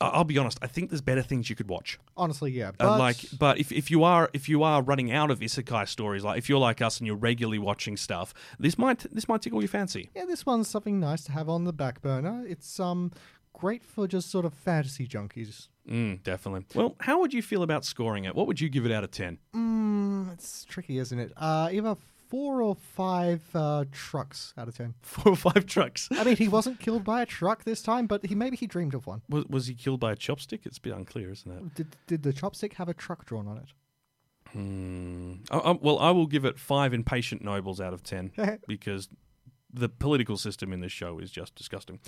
[0.00, 0.58] I- I'll be honest.
[0.60, 1.98] I think there's better things you could watch.
[2.16, 2.68] Honestly, yeah.
[2.68, 5.88] Uh, But like, but if, if you are if you are running out of isekai
[5.88, 9.40] stories, like if you're like us and you're regularly watching stuff, this might this might
[9.40, 10.10] tickle your fancy.
[10.14, 12.44] yeah, this one's something nice to have on the back burner.
[12.46, 13.10] It's um
[13.56, 15.68] great for just sort of fantasy junkies.
[15.88, 16.66] Mm, definitely.
[16.74, 18.34] Well, how would you feel about scoring it?
[18.34, 19.38] What would you give it out of ten?
[19.54, 21.32] Mm, it's tricky, isn't it?
[21.36, 21.96] Uh, either
[22.28, 24.94] four or five uh, trucks out of ten.
[25.02, 26.08] Four or five trucks.
[26.10, 28.94] I mean, he wasn't killed by a truck this time, but he maybe he dreamed
[28.94, 29.22] of one.
[29.28, 30.66] Was, was he killed by a chopstick?
[30.66, 31.74] It's a bit unclear, isn't it?
[31.74, 33.68] Did did the chopstick have a truck drawn on it?
[34.52, 35.34] Hmm.
[35.50, 38.32] Well, I will give it five impatient nobles out of ten
[38.68, 39.08] because
[39.72, 41.98] the political system in this show is just disgusting.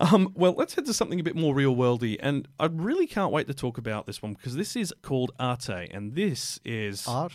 [0.00, 3.32] Um, well, let's head to something a bit more real worldy, and I really can't
[3.32, 7.32] wait to talk about this one because this is called Arte, and this is Art.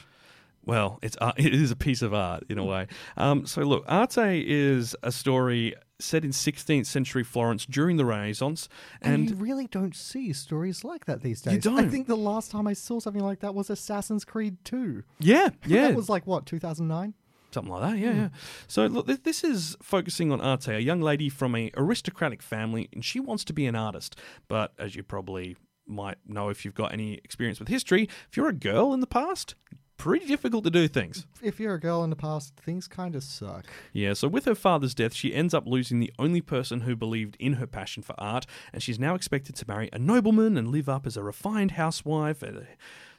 [0.65, 2.87] well, it's art, it is a piece of art in a way.
[3.17, 8.67] Um, so look, Arte is a story set in 16th century Florence during the Renaissance,
[9.01, 11.53] And, and you really don't see stories like that these days.
[11.53, 11.89] I don't.
[11.89, 15.03] think the last time I saw something like that was Assassin's Creed 2.
[15.19, 17.13] yeah, yeah, That was like, what, 2009?
[17.53, 18.29] Something like that, yeah, yeah.
[18.67, 23.05] So look, this is focusing on Arte, a young lady from a aristocratic family, and
[23.05, 24.15] she wants to be an artist.
[24.47, 28.49] But as you probably might know if you've got any experience with history, if you're
[28.49, 29.55] a girl in the past,
[29.97, 31.27] pretty difficult to do things.
[31.41, 33.65] If you're a girl in the past, things kind of suck.
[33.91, 37.37] Yeah, so with her father's death, she ends up losing the only person who believed
[37.39, 40.89] in her passion for art, and she's now expected to marry a nobleman and live
[40.89, 42.41] up as a refined housewife.
[42.43, 42.61] Uh,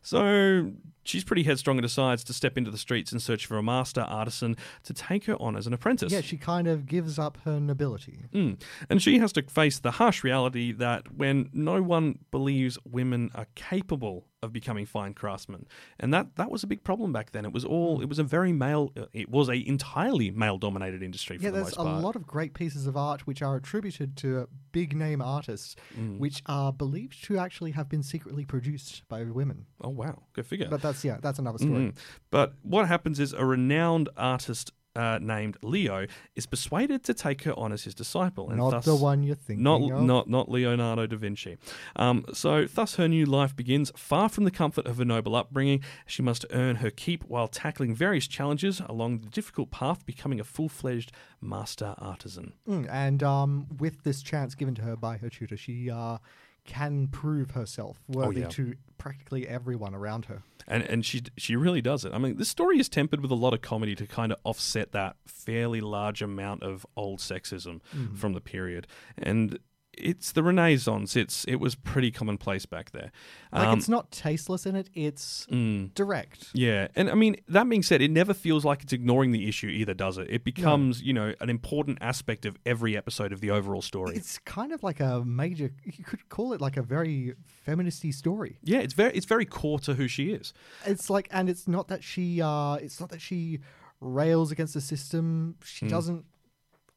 [0.03, 0.73] So
[1.05, 4.01] she's pretty headstrong and decides to step into the streets in search for a master
[4.01, 6.13] artisan to take her on as an apprentice.
[6.13, 8.25] Yeah, she kind of gives up her nobility.
[8.33, 8.61] Mm.
[8.91, 13.47] And she has to face the harsh reality that when no one believes women are
[13.55, 15.67] capable of becoming fine craftsmen,
[15.99, 17.45] and that that was a big problem back then.
[17.45, 18.93] It was all it was a very male.
[18.97, 22.17] uh, It was a entirely male dominated industry for Yeah, the there's most a lot
[22.17, 26.19] of great pieces of art which are attributed to big name artists, Mm.
[26.19, 29.67] which are believed to actually have been secretly produced by women.
[29.81, 30.69] oh wow, good figure.
[30.71, 31.87] But that's yeah, that's another story.
[31.93, 31.97] Mm.
[32.31, 34.73] But what happens is a renowned artist.
[34.97, 38.85] Uh, named Leo is persuaded to take her on as his disciple, and Not thus,
[38.85, 40.03] the one you're thinking not of.
[40.05, 41.57] not not Leonardo da Vinci.
[41.97, 45.83] Um, so thus her new life begins far from the comfort of a noble upbringing.
[46.07, 50.45] She must earn her keep while tackling various challenges along the difficult path, becoming a
[50.45, 52.53] full fledged master artisan.
[52.69, 56.19] Mm, and um, with this chance given to her by her tutor, she uh,
[56.65, 58.49] can prove herself worthy yeah.
[58.49, 60.43] to practically everyone around her.
[60.67, 62.13] and and she she really does it.
[62.13, 64.93] I mean, this story is tempered with a lot of comedy to kind of offset
[64.93, 68.17] that fairly large amount of old sexism mm.
[68.17, 68.87] from the period,
[69.19, 69.59] and
[69.99, 71.17] it's the Renaissance.
[71.17, 73.11] It's it was pretty commonplace back there.
[73.53, 75.47] Like Um, it's not tasteless in it; it's
[75.95, 76.49] direct.
[76.55, 79.69] yeah, and I mean that being said, it never feels like it's ignoring the issue
[79.69, 80.29] either, does it?
[80.31, 84.17] It becomes you know an important aspect of every episode of the overall story.
[84.17, 85.71] It's kind of like a major.
[85.85, 87.35] You could call it like a very
[87.67, 88.59] feministy story.
[88.63, 90.53] yeah, it's very it's very core to who she is.
[90.85, 92.41] It's like, and it's not that she.
[92.43, 93.61] Uh, it's not that she
[94.01, 95.57] rails against the system.
[95.65, 96.25] She doesn't.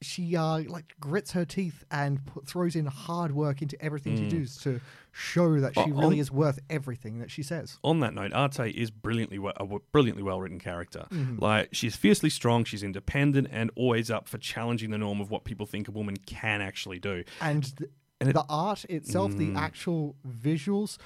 [0.01, 4.27] She uh, like grits her teeth and put, throws in hard work into everything she
[4.37, 4.79] does to
[5.11, 5.93] show that she Hmm.
[5.93, 7.79] Oh, really on- is worth everything that she says.
[7.83, 11.07] on that note, Arte is brilliantly we- a brilliantly well written character.
[11.09, 11.39] Mm-hmm.
[11.43, 15.45] Like she's fiercely strong, she's independent, and always up for challenging the norm of what
[15.45, 17.23] people think a woman can actually do.
[17.41, 19.57] and, th- And it- the art itself, the Mm.
[19.57, 20.97] actual visuals.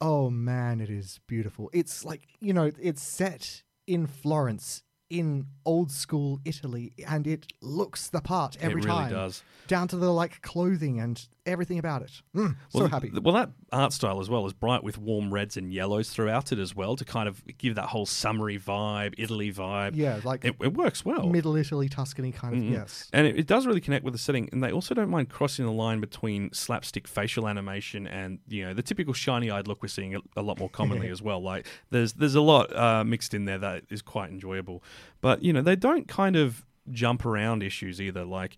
[0.00, 1.68] Oh man, it is beautiful.
[1.74, 8.08] It's like you know, it's set in Florence in old school Italy, and it looks
[8.08, 9.10] the part every it really time.
[9.10, 9.42] does.
[9.66, 12.10] down to the like clothing and everything about it.
[12.36, 13.08] Mm, so happy.
[13.10, 16.52] th- well, that art style as well is bright with warm reds and yellows throughout
[16.52, 19.92] it as well to kind of give that whole summery vibe, Italy vibe.
[19.94, 21.26] yeah, like It, it works well.
[21.28, 22.62] Middle Italy, Tuscany kind of.
[22.64, 23.08] Yes.
[23.14, 25.64] And it, it does really connect with the setting, and they also don't mind crossing
[25.64, 30.14] the line between slapstick facial animation and you know the typical shiny-eyed look we're seeing
[30.16, 31.40] a, a lot more commonly as well.
[31.42, 34.82] Like there's there's a lot uh, mixed in there that is quite enjoyable,
[35.20, 38.24] but you know they don't kind of jump around issues either.
[38.24, 38.56] Like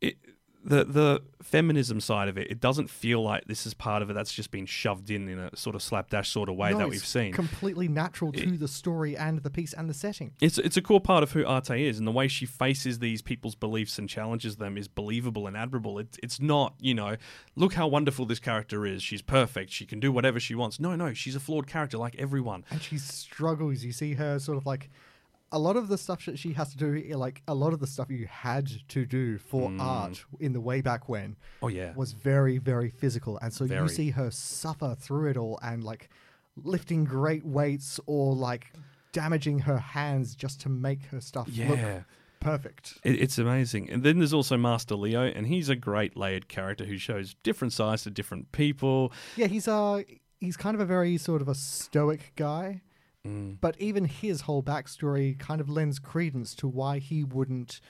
[0.00, 0.16] it,
[0.64, 4.14] the the feminism side of it, it doesn't feel like this is part of it
[4.14, 6.88] that's just been shoved in in a sort of slapdash sort of way No, that
[6.88, 7.32] we've seen.
[7.32, 10.32] completely natural to the story and the piece and the setting.
[10.40, 13.22] It's it's a core part of who Arte is, and the way she faces these
[13.22, 15.98] people's beliefs and challenges them is believable and admirable.
[16.00, 17.16] It's it's not you know,
[17.54, 19.00] look how wonderful this character is.
[19.02, 19.70] She's perfect.
[19.70, 20.80] She can do whatever she wants.
[20.80, 22.64] No, no, she's a flawed character like everyone.
[22.70, 23.84] and she struggles.
[23.84, 24.90] You see her sort of like
[25.50, 27.80] a lot of the stuff that she has to do, eh, like a lot of
[27.80, 31.36] the stuff you had to do for art in the way back when, Mm.
[31.62, 33.38] Oh yeah, was very, very physical.
[33.40, 36.10] And so you see her suffer through it all and like
[36.62, 38.72] lifting great weights or like
[39.12, 41.78] damaging her hands just to make her stuff look
[42.40, 42.98] perfect.
[43.02, 43.90] It, it's amazing.
[43.90, 47.72] And then there's also Master Leo, and he's a great layered character who shows different
[47.72, 49.12] sides to different people.
[49.36, 50.02] Yeah, he's uh
[50.40, 52.82] he's kind of a very sort of a stoic guy.
[53.60, 57.80] But even his whole backstory kind of lends credence to why he wouldn't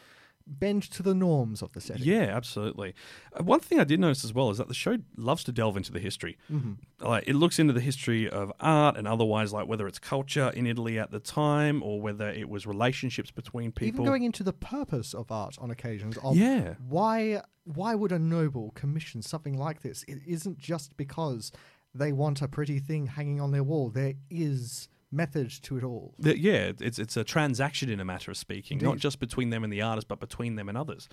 [0.51, 2.05] bend to the norms of the setting.
[2.07, 2.95] Yeah, absolutely.
[3.39, 5.77] Uh, one thing I did notice as well is that the show loves to delve
[5.77, 6.39] into the history.
[6.51, 6.73] Mm-hmm.
[7.07, 10.67] Like it looks into the history of art and otherwise, like whether it's culture in
[10.67, 14.01] Italy at the time or whether it was relationships between people.
[14.01, 16.75] Even going into the purpose of art on occasions of Yeah.
[16.89, 20.03] why why would a noble commission something like this?
[20.09, 21.53] It isn't just because
[21.95, 23.91] they want a pretty thing hanging on their wall.
[23.91, 26.15] There is method to it all.
[26.19, 29.65] The- yeah, it's it's a transaction in a matter of speaking, not just between them
[29.65, 31.09] and the artist, but between them and others.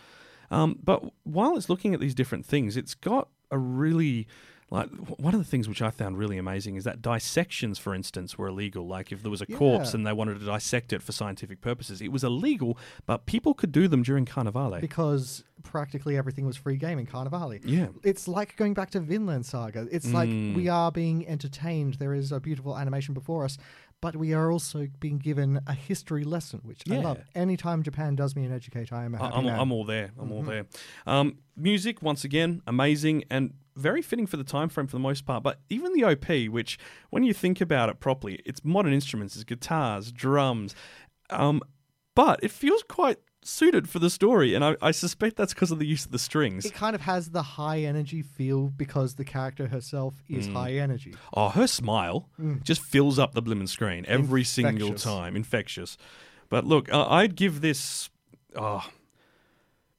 [0.52, 4.28] Um, but while it's looking at these different things, it's got a really
[4.72, 8.36] like one of the things which I found really amazing is that dissections, for instance,
[8.38, 8.88] were illegal.
[8.88, 12.02] Like if there was a corpse and they wanted to dissect it for scientific purposes,
[12.02, 14.82] it was illegal, but people could do them during Carnivale.
[14.82, 17.60] because practically everything was free game in Carnivale.
[17.64, 17.88] Yeah.
[18.04, 19.88] It's like going back to Vinland Saga.
[19.92, 21.96] It's like we are being entertained.
[21.96, 23.58] There is a beautiful animation before us,
[24.06, 27.18] but we are also being given a history lesson, which I love.
[27.18, 27.42] Yeah.
[27.42, 29.60] Anytime Japan does me an educate, I am a happy I'm, man.
[29.60, 30.12] I'm all there.
[30.20, 30.32] I'm Mm-hmm.
[30.34, 30.66] all there.
[31.08, 35.26] Um, music, once again, amazing and very fitting for the time frame for the most
[35.26, 35.42] part.
[35.42, 36.78] But even the OP, which
[37.10, 40.76] when you think about it properly, it's modern instruments, it's guitars, drums,
[41.32, 41.64] um,
[42.14, 45.80] but it feels quite suited for the story, and I, I suspect that's because of
[45.80, 46.66] the use of the strings.
[46.66, 50.38] it kind of has the high energy feel because the character herself Mm.
[50.38, 51.14] is high energy.
[51.34, 52.30] Oh, her smile
[52.64, 54.92] just fills up the blimmin' screen every single Mm.
[54.92, 55.04] Infectious.
[55.04, 55.36] time.
[55.36, 55.98] Infectious.
[56.50, 58.10] But look, uh, I'd give this.
[58.56, 58.88] Oh,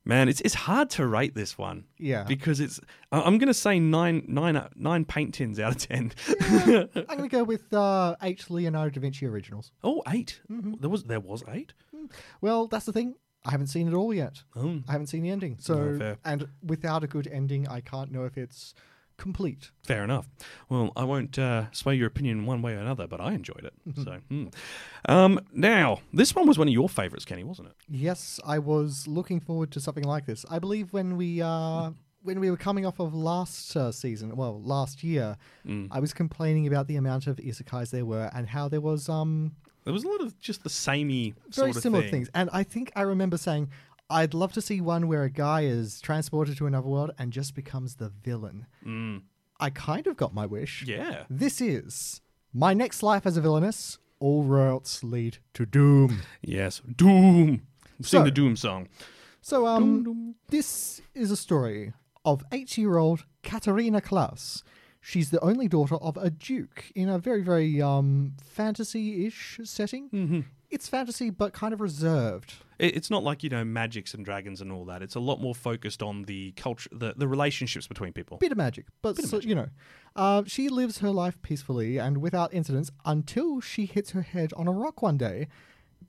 [0.04, 1.84] man, it's it's hard to rate this one.
[1.98, 2.24] Yeah.
[2.24, 2.80] Because it's.
[3.12, 6.12] I- I'm going to say nine, nine, uh, nine paint tins out of ten.
[6.40, 9.72] I'm going to go with uh, eight Leonardo da Vinci originals.
[9.84, 10.40] oh, eight.
[10.50, 10.74] Mm-hmm.
[10.80, 11.74] There was there was eight.
[12.40, 13.14] Well, that's the thing.
[13.46, 14.42] I haven't seen it all yet.
[14.56, 14.80] Oh.
[14.88, 15.56] I haven't seen the ending.
[15.60, 18.74] So, No, and without a good ending, I can't know if it's
[19.18, 19.70] complete.
[19.84, 20.28] Fair enough.
[20.68, 23.72] Well, I won't uh, sway your opinion one way or another, but I enjoyed it.
[24.04, 24.48] So, hmm.
[25.08, 27.74] um, now this one was one of your favorites, Kenny, wasn't it?
[27.88, 30.44] Yes, I was looking forward to something like this.
[30.50, 34.60] I believe when we uh, when we were coming off of last uh, season, well,
[34.60, 35.88] last year, Mm.
[35.90, 39.52] I was complaining about the amount of isekais there were and how there was um
[39.86, 42.10] There was a lot of just the samey very sort of similar thing.
[42.10, 42.30] things.
[42.34, 43.70] And I think I remember saying
[44.10, 47.54] I'd love to see one where a guy is transported to another world and just
[47.54, 48.66] becomes the villain.
[49.58, 50.84] I kind of got my wish.
[50.84, 50.88] Mm.
[50.88, 51.24] Yeah.
[51.30, 52.20] This is
[52.52, 53.98] my next life as a villainess.
[54.18, 56.20] All routes lead to doom.
[56.42, 56.82] Yes.
[56.94, 57.62] Doom.
[58.02, 58.88] Sing So- the Doom song.
[59.40, 61.92] So, um, this is a story
[62.24, 64.64] of eight-year-old Katarina Claes.
[65.06, 70.10] She's the only daughter of a duke in a very, very um, fantasy-ish setting.
[70.10, 70.40] Mm-hmm.
[70.68, 72.54] It's fantasy, but kind of reserved.
[72.80, 75.04] It, it's not like you know magics and dragons and all that.
[75.04, 78.38] It's a lot more focused on the culture, the, the relationships between people.
[78.38, 79.68] Bit of magic, but so, you know,
[80.16, 84.66] uh, she lives her life peacefully and without incidents until she hits her head on
[84.66, 85.46] a rock one day,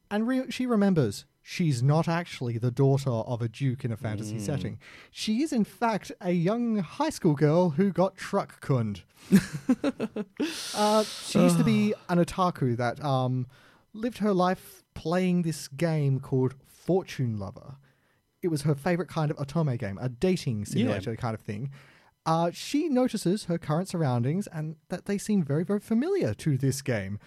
[0.10, 4.38] and re- she remembers she's not actually the daughter of a duke in a fantasy
[4.38, 4.78] setting.
[5.12, 9.04] She is, in fact, a young high school girl who got truck kunned.
[10.76, 13.48] uh, she used to be an otaku that um,
[13.94, 17.78] lived her life playing this game called Fortune Lover.
[18.42, 21.72] It was her favorite kind of otome game, a dating simulator kind of thing.
[22.26, 26.82] Uh, she notices her current surroundings and that they seem very, very familiar to this
[26.82, 27.20] game.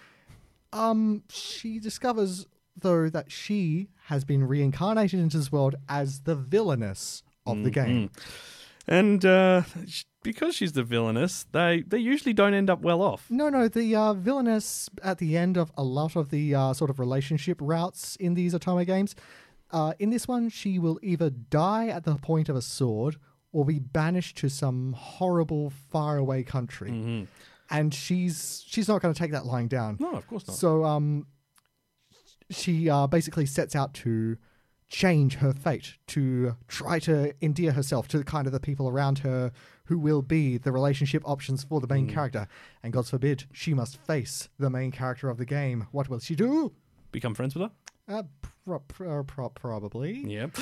[0.71, 7.23] Um, she discovers though that she has been reincarnated into this world as the villainess
[7.45, 8.09] of the game.
[8.87, 9.63] And uh,
[10.23, 13.27] because she's the villainess, they, they usually don't end up well off.
[13.29, 16.89] No, no, the uh, villainess at the end of a lot of the uh, sort
[16.89, 19.15] of relationship routes in these Otome games.
[19.71, 23.17] Uh, in this one, she will either die at the point of a sword
[23.53, 27.27] or be banished to some horrible faraway country.
[27.69, 29.97] And she's she's not going to take that lying down.
[29.99, 30.57] No, of course not.
[30.57, 31.25] So um,
[32.51, 34.37] she uh, basically sets out to
[34.89, 39.19] change her fate, to try to endear herself to the kind of the people around
[39.19, 39.51] her
[39.85, 42.47] who will be the relationship options for the main character.
[42.83, 45.87] And God forbid she must face the main character of the game.
[45.91, 46.73] What will she do?
[47.11, 47.71] Become friends with her?
[48.11, 48.23] Uh,
[48.65, 50.23] pro- pro- pro- probably.
[50.25, 50.47] Yeah.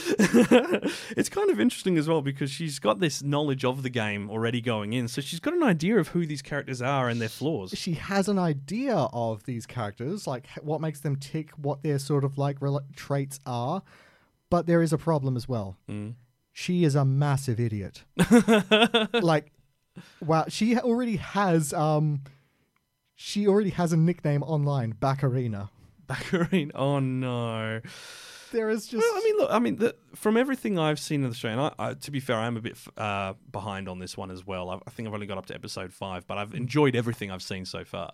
[1.18, 4.62] it's kind of interesting as well because she's got this knowledge of the game already
[4.62, 5.08] going in.
[5.08, 7.74] So she's got an idea of who these characters are and their flaws.
[7.76, 12.24] She has an idea of these characters, like what makes them tick, what their sort
[12.24, 12.58] of like
[12.96, 13.82] traits are.
[14.50, 15.78] But there is a problem as well.
[16.52, 18.04] She is a massive idiot.
[19.14, 19.52] like,
[20.22, 22.22] wow, she already has um,
[23.16, 25.70] she already has a nickname online, Baccarina.
[26.10, 26.72] Baccarine.
[26.76, 27.82] Oh no.
[28.52, 28.98] there is just.
[28.98, 31.62] Well, I mean, look, I mean, the, from everything I've seen of the show, and
[31.62, 34.70] I, I, to be fair, I'm a bit uh, behind on this one as well.
[34.70, 37.44] I, I think I've only got up to episode five, but I've enjoyed everything I've
[37.44, 38.14] seen so far,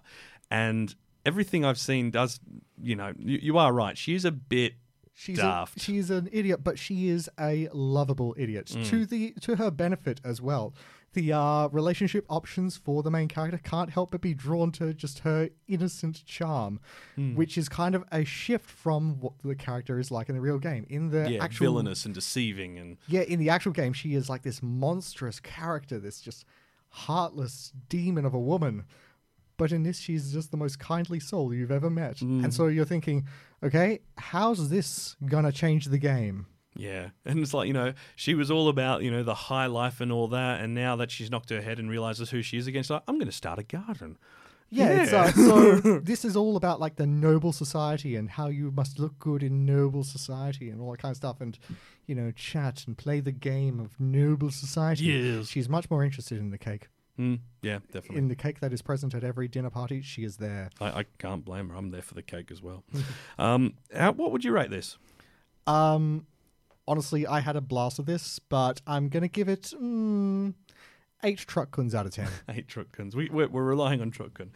[0.51, 0.93] and
[1.25, 2.39] everything I've seen does,
[2.81, 3.97] you know, you, you are right.
[3.97, 4.73] She is a bit
[5.17, 5.77] She's daft.
[5.77, 8.85] A, she's an idiot, but she is a lovable idiot Mm.
[8.89, 10.73] to the to her benefit as well.
[11.15, 15.19] The uh, relationship options for the main character can't help but be drawn to just
[15.19, 16.79] her innocent charm,
[17.15, 17.35] Hmm.
[17.35, 20.59] which is kind of a shift from what the character is like in the real
[20.59, 20.85] game.
[20.89, 24.29] In the yeah, actual villainous and deceiving, and yeah, in the actual game, she is
[24.29, 26.45] like this monstrous character, this just
[26.89, 28.83] heartless demon of a woman.
[29.57, 32.19] But in this, she's just the most kindly soul you've ever met.
[32.21, 33.25] And so you're thinking,
[33.63, 36.47] okay, how's this gonna change the game?
[36.75, 40.01] Yeah, and it's like you know, she was all about you know the high life
[40.01, 42.67] and all that, and now that she's knocked her head and realizes who she is
[42.67, 44.17] again, she's like, I'm going to start a garden.
[44.69, 48.71] Yeah, it's uh, so this is all about like the noble society and how you
[48.71, 51.57] must look good in noble society and all that kind of stuff, and
[52.07, 55.05] you know, chat and play the game of noble society.
[55.05, 55.47] Yes.
[55.47, 56.89] she's much more interested in the cake.
[57.19, 58.17] Mm, yeah, definitely.
[58.17, 60.69] In the cake that is present at every dinner party, she is there.
[60.81, 61.75] I, I can't blame her.
[61.75, 62.83] I'm there for the cake as well.
[63.39, 64.97] um, how, what would you rate this?
[65.65, 66.27] Um,
[66.87, 70.53] honestly, I had a blast of this, but I'm gonna give it mm,
[71.23, 72.29] eight truck guns out of ten.
[72.49, 73.15] Eight Truck-kuns.
[73.15, 74.51] We, we're, we're relying on Truck-kun.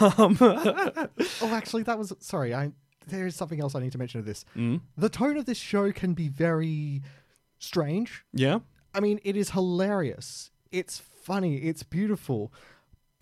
[0.00, 1.08] Um, oh,
[1.50, 2.54] actually, that was sorry.
[2.54, 2.72] I
[3.06, 4.44] there is something else I need to mention of this.
[4.56, 4.80] Mm.
[4.96, 7.02] The tone of this show can be very
[7.58, 8.24] strange.
[8.32, 8.60] yeah,
[8.94, 10.50] I mean, it is hilarious.
[10.70, 11.56] It's funny.
[11.56, 12.52] It's beautiful.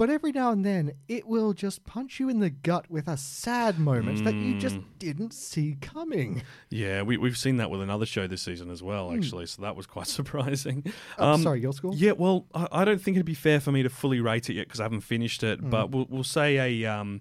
[0.02, 3.16] But every now and then, it will just punch you in the gut with a
[3.16, 6.42] sad moment that you just didn't see coming.
[6.70, 7.02] yeah.
[7.02, 9.46] We, we've seen that with another show this season as well, actually.
[9.46, 10.92] So that was quite surprising.
[11.20, 11.92] Oh, Um, sorry, your score?
[11.94, 14.54] Yeah, well, I, I don't think it'd be fair for me to fully rate it
[14.54, 15.60] yet because I haven't finished it.
[15.70, 17.20] But we'll, we'll say a um,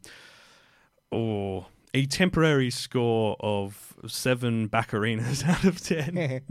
[1.12, 6.42] or a temporary score of seven Baccarinas out of ten.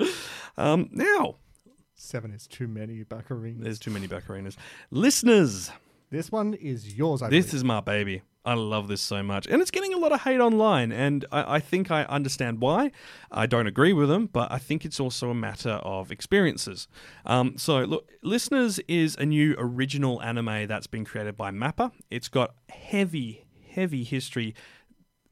[0.56, 1.34] um, now,
[1.94, 3.62] Seven is too many, Baccarin.
[3.62, 4.56] there's too many Baccarinas.
[4.90, 5.70] Listeners,
[6.10, 7.54] This one is yours, I this believe.
[7.54, 8.22] is my baby.
[8.46, 9.46] I love this so much.
[9.46, 10.92] And it's getting a lot of hate online.
[10.92, 12.90] And I, I think I understand why.
[13.30, 16.86] I don't agree with them, but I think it's also a matter of experiences.
[17.24, 21.92] Um, so, look, Listeners is a new original anime that's been created by Mappa.
[22.10, 24.54] It's got heavy, heavy history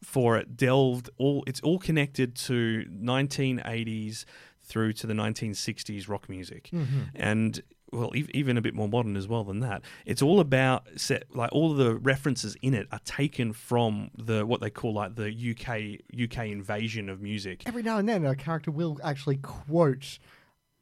[0.02, 4.24] for it delved all it's all connected to 1980s
[4.62, 6.70] through to the 1960s rock music.
[6.72, 7.00] Mm-hmm.
[7.14, 9.82] And well ev- even a bit more modern as well than that.
[10.06, 14.60] It's all about set like all the references in it are taken from the what
[14.60, 17.62] they call like the UK UK invasion of music.
[17.66, 20.18] Every now and then, a character will actually quote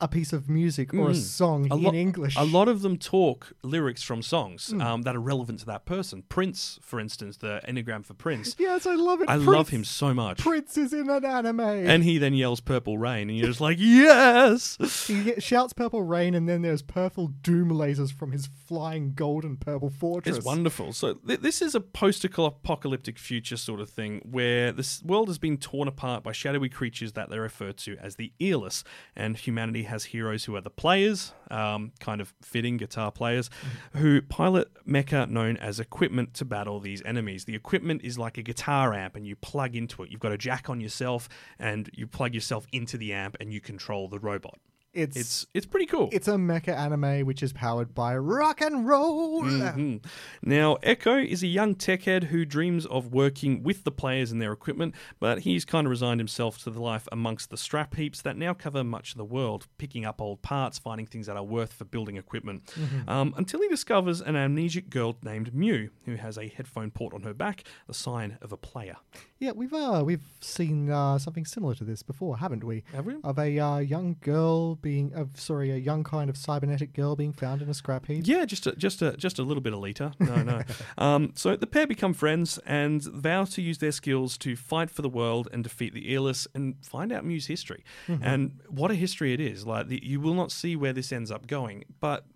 [0.00, 1.84] a piece of music or a song Mm.
[1.84, 2.36] a in English.
[2.36, 6.22] A lot of them talk lyrics from songs um, that are relevant to that person.
[6.28, 8.56] Prince, for instance, the enneagram for Prince.
[8.58, 9.28] Yes, I love it.
[9.28, 10.38] I Prince- love him so much.
[10.38, 11.60] Prince is in an anime.
[11.60, 16.34] And he then yells "Purple Rain," and you're just like, "Yes!" he shouts purple rain,
[16.34, 20.36] and then there's purple doom lasers from his flying golden purple fortress.
[20.36, 20.92] It's wonderful.
[20.92, 25.56] So th- this is a post-apocalyptic future sort of thing where this world has been
[25.58, 28.84] torn apart by shadowy creatures that they refer to as the earless,
[29.16, 33.50] and humanity has heroes who are the players, um, kind of fitting guitar players,
[33.96, 37.44] who pilot mecha known as equipment to battle these enemies.
[37.44, 40.10] The equipment is like a guitar amp, and you plug into it.
[40.10, 41.28] You've got a jack on yourself,
[41.58, 44.58] and you plug yourself into the amp, and you control the robot.
[44.92, 46.08] It's It's it's pretty cool.
[46.10, 49.42] it's a mecha anime which is powered by rock and roll.
[49.42, 50.04] Mhm.
[50.42, 54.42] Now, Echo is a young tech head who dreams of working with the players and
[54.42, 58.20] their equipment, but he's kind of resigned himself to the life amongst the strap heaps
[58.22, 61.44] that now cover much of the world, picking up old parts, finding things that are
[61.44, 62.74] worth for building equipment.
[63.06, 67.22] Um, until he discovers an amnesic girl named Mew, who has a headphone port on
[67.22, 68.96] her back, the sign of a player.
[69.38, 72.82] Yeah, we've uh, we've seen uh, something similar to this before, haven't we?
[72.92, 73.14] Have we?
[73.24, 77.32] Of a uh, young girl being, of sorry, a young kind of cybernetic girl being
[77.32, 78.26] found in a scrap heap.
[78.26, 80.18] Yeah, just a, just a just a little bit of Alita.
[80.20, 80.62] No, no.
[80.98, 85.02] um, so the pair become friends and vow to use their skills to fight for
[85.02, 87.84] the world and defeat the earless and find out Muse history.
[88.22, 89.66] And what a history it is!
[89.66, 92.26] Like the, you will not see where this ends up going, but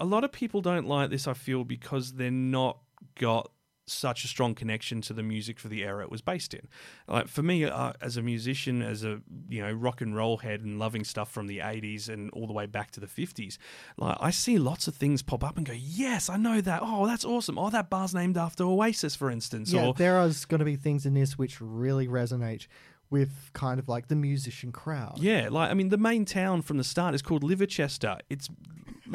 [0.00, 1.26] a lot of people don't like this.
[1.26, 2.78] I feel because they're not
[3.16, 3.50] got
[3.86, 6.68] such a strong connection to the music for the era it was based in.
[7.08, 10.60] Like for me, uh, as a musician, as a you know rock and roll head,
[10.60, 13.58] and loving stuff from the '80s and all the way back to the '50s,
[13.96, 16.80] like I see lots of things pop up and go, "Yes, I know that.
[16.82, 17.58] Oh, that's awesome.
[17.58, 20.76] Oh, that bar's named after Oasis, for instance." Yeah, or there are going to be
[20.76, 22.66] things in this which really resonate
[23.10, 25.18] with kind of like the musician crowd.
[25.18, 28.18] Yeah, like I mean, the main town from the start is called Liverchester.
[28.30, 28.48] It's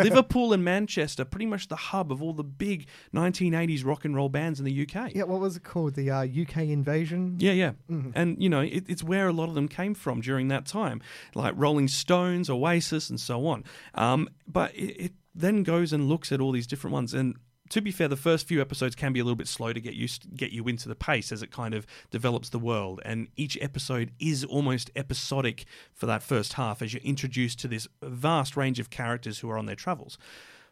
[0.03, 4.29] Liverpool and Manchester, pretty much the hub of all the big 1980s rock and roll
[4.29, 5.13] bands in the UK.
[5.13, 5.95] Yeah, what was it called?
[5.95, 7.35] The uh, UK invasion.
[7.39, 7.71] Yeah, yeah.
[8.15, 11.01] And, you know, it, it's where a lot of them came from during that time,
[11.35, 13.63] like Rolling Stones, Oasis, and so on.
[13.93, 17.13] Um, but it, it then goes and looks at all these different ones.
[17.13, 17.35] And
[17.70, 19.93] to be fair, the first few episodes can be a little bit slow to get
[19.93, 23.01] used get you into the pace as it kind of develops the world.
[23.05, 27.88] And each episode is almost episodic for that first half as you're introduced to this
[28.01, 30.18] vast range of characters who are on their travels.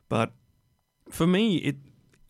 [0.09, 0.31] But
[1.09, 1.75] for me, it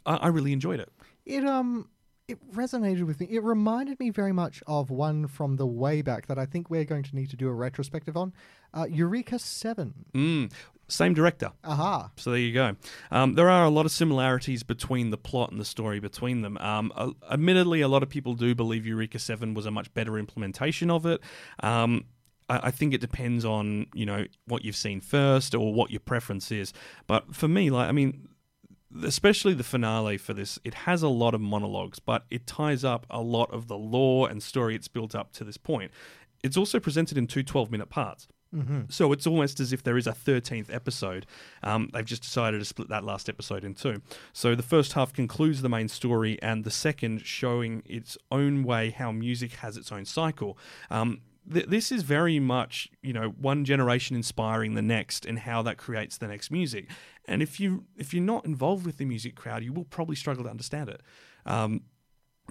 [0.05, 0.91] I, I really enjoyed it.
[1.26, 1.89] It um
[2.28, 3.28] it resonated with me.
[3.30, 6.86] It reminded me very much of one from the way back that I think we're
[6.86, 8.34] going to need to do a retrospective on.
[8.74, 9.93] Uh, Eureka Seven.
[10.13, 10.51] Mm.
[10.88, 11.51] Same director.
[11.63, 12.11] Aha.
[12.15, 12.75] So there you go.
[13.11, 16.57] Um, there are a lot of similarities between the plot and the story between them.
[16.59, 20.17] Um, uh, admittedly, a lot of people do believe Eureka Seven was a much better
[20.19, 21.21] implementation of it.
[21.61, 22.05] Um,
[22.49, 26.01] I, I think it depends on you know what you've seen first or what your
[26.01, 26.71] preference is.
[27.07, 28.29] But for me, like I mean,
[29.03, 33.05] especially the finale for this, it has a lot of monologues, but it ties up
[33.09, 35.91] a lot of the lore and story it's built up to this point.
[36.43, 38.27] It's also presented in two 12 minute parts.
[38.89, 41.25] So it's almost as if there is a 13th episode.
[41.63, 44.01] Um, they've just decided to split that last episode in two.
[44.33, 48.91] So the first half concludes the main story, and the second showing its own way
[48.91, 50.57] how music has its own cycle.
[50.89, 55.61] Um, th- this is very much, you know, one generation inspiring the next, and how
[55.63, 56.89] that creates the next music.
[57.27, 60.43] And if you if you're not involved with the music crowd, you will probably struggle
[60.43, 61.01] to understand it.
[61.45, 61.81] Um,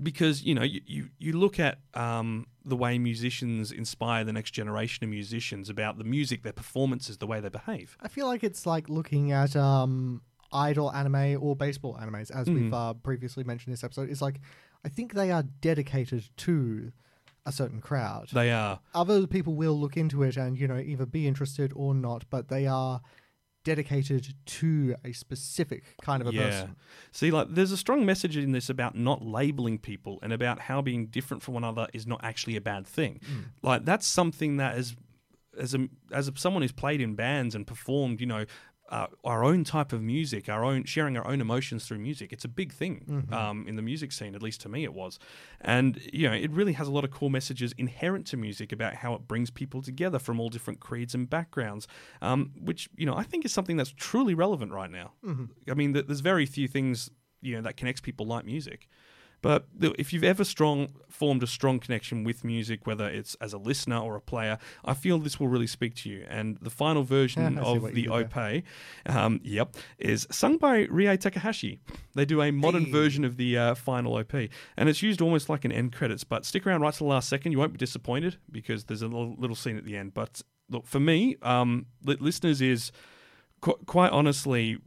[0.02, 4.50] because you know you, you, you look at um, the way musicians inspire the next
[4.52, 7.96] generation of musicians about the music, their performances, the way they behave.
[8.00, 10.22] I feel like it's like looking at um
[10.52, 12.74] idol anime or baseball animes, as we've Mm-hmm.
[12.74, 14.08] uh, previously mentioned in this episode.
[14.10, 14.40] It's like
[14.84, 16.92] I think they are dedicated to
[17.46, 18.28] a certain crowd.
[18.32, 18.80] They are.
[18.94, 22.48] Other people will look into it and you know either be interested or not, but
[22.48, 23.00] they are
[23.64, 26.42] dedicated to a specific kind of a yeah.
[26.42, 26.76] person.
[27.10, 30.82] See, like, there's a strong message in this about not labeling people and about how
[30.82, 33.20] being different from one another is not actually a bad thing.
[33.26, 33.40] Hmm.
[33.62, 34.94] Like, that's something that is,
[35.58, 38.44] as a as a, someone who's played in bands and performed, you know.
[38.90, 42.32] Uh, our own type of music, our own sharing our own emotions through music.
[42.34, 45.18] It's a big thing um, in the music scene, at least to me, it was.
[45.62, 48.94] And you know, it really has a lot of core messages inherent to music about
[48.96, 51.88] how it brings people together from all different creeds and backgrounds,
[52.20, 55.12] um, which you know I think is something that's truly relevant right now.
[55.70, 57.10] I mean, th- there's very few things
[57.40, 58.88] you know that connects people like music.
[59.44, 63.58] But if you've ever strong formed a strong connection with music, whether it's as a
[63.58, 66.24] listener or a player, I feel this will really speak to you.
[66.30, 68.62] And the final version I of the you Ope,
[69.04, 71.78] um, yep, is sung by Rie Takahashi.
[72.14, 75.66] They do a modern version of the uh, final OP, and it's used almost like
[75.66, 76.24] an end credits.
[76.24, 79.08] But stick around right to the last second; you won't be disappointed because there's a
[79.08, 80.14] little, little scene at the end.
[80.14, 80.40] But
[80.70, 82.92] look, for me, um, listeners is
[83.60, 84.78] qu- quite honestly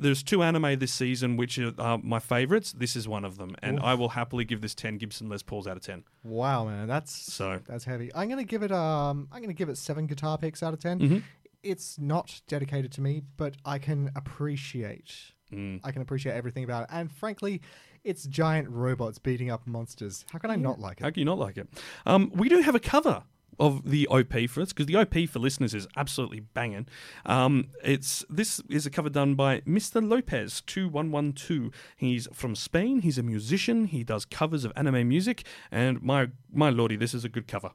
[0.00, 2.72] there's two anime this season which are uh, my favorites.
[2.72, 5.66] This is one of them, and I will happily give this ten Gibson Les Pauls
[5.66, 6.04] out of ten.
[6.22, 8.10] Wow, man, that's So- that's heavy.
[8.14, 10.98] I'm gonna give it um I'm gonna give it seven guitar picks out of 10
[11.00, 11.18] Mm-hmm.
[11.62, 15.78] It's not dedicated to me, but I can appreciate Mm.
[15.84, 16.88] I can appreciate everything about it.
[16.92, 17.60] And frankly,
[18.02, 20.24] it's giant robots beating up monsters.
[20.32, 21.04] How can I not like it?
[21.04, 21.68] How can you not like it?
[22.04, 23.22] Um, we do have a cover
[23.58, 26.86] of the OP for us because the OP for listeners is absolutely banging.
[27.24, 30.06] Um, it's this is a cover done by Mr.
[30.06, 31.70] Lopez two one one two.
[31.96, 33.00] He's from Spain.
[33.00, 33.86] He's a musician.
[33.86, 37.70] He does covers of anime music, and my my lordy, this is a good cover.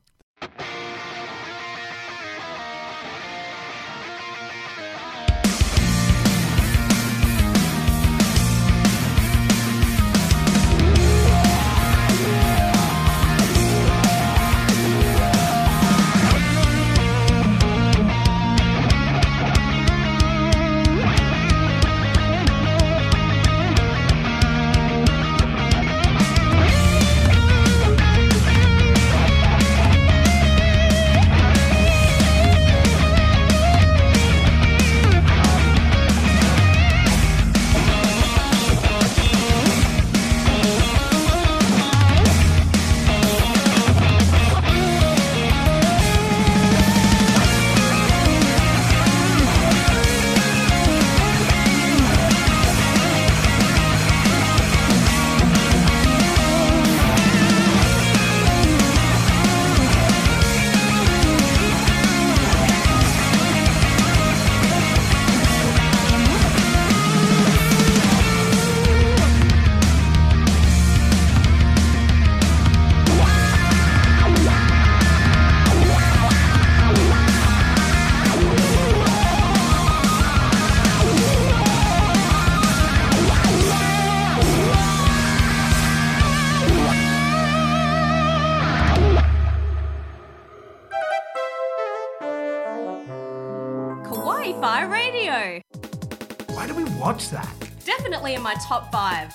[96.61, 97.51] Why do we watch that?
[97.85, 99.33] Definitely in my top five.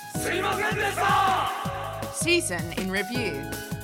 [2.13, 3.33] Season in review.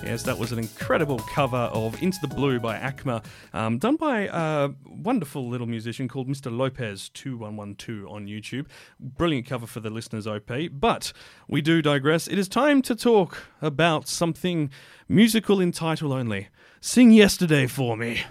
[0.01, 3.21] Yes, that was an incredible cover of Into the Blue by Acma,
[3.51, 6.57] um, done by a wonderful little musician called Mr.
[6.57, 8.67] Lopez 2112 on YouTube.
[8.97, 10.49] Brilliant cover for the listeners, OP.
[10.71, 11.11] But
[11.49, 12.29] we do digress.
[12.29, 14.69] It is time to talk about something
[15.09, 16.47] musical in title only.
[16.85, 18.21] Sing Yesterday for me.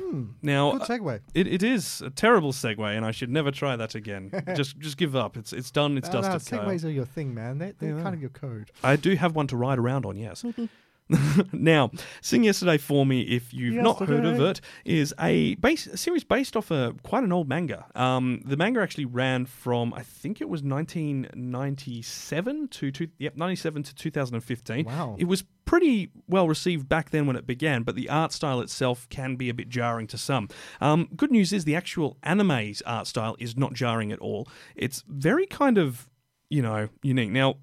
[0.43, 0.77] now, Hmm.
[0.79, 1.21] Good segue.
[1.33, 4.31] It, it is a terrible segue, and I should never try that again.
[4.55, 5.39] just just give up.
[5.39, 5.97] It's it's done.
[5.97, 6.59] It's No, no, dusted.
[6.59, 6.69] Kyle.
[6.69, 7.57] segues are your thing, man.
[7.57, 8.03] They, they're Yeah.
[8.03, 8.71] kind of your code.
[8.85, 10.45] I do have one to ride around on, yes.
[11.53, 11.91] now,
[12.21, 16.25] Sing Yesterday for Me, if you've not heard of it, is a, base, a series
[16.25, 17.87] based off a quite an old manga.
[17.95, 23.83] Um, the manga actually ran from, I think it was 1997 to, two, yep, 97
[23.85, 24.85] to 2015.
[24.85, 25.17] Wow.
[25.19, 29.09] It was pretty well received back then when it began, but the art style itself
[29.09, 30.49] can be a bit jarring to some.
[30.81, 34.49] Um, good news is the actual anime's art style is not jarring at all.
[34.75, 36.09] It's very kind of,
[36.51, 37.31] you know, unique.
[37.31, 37.57] Now,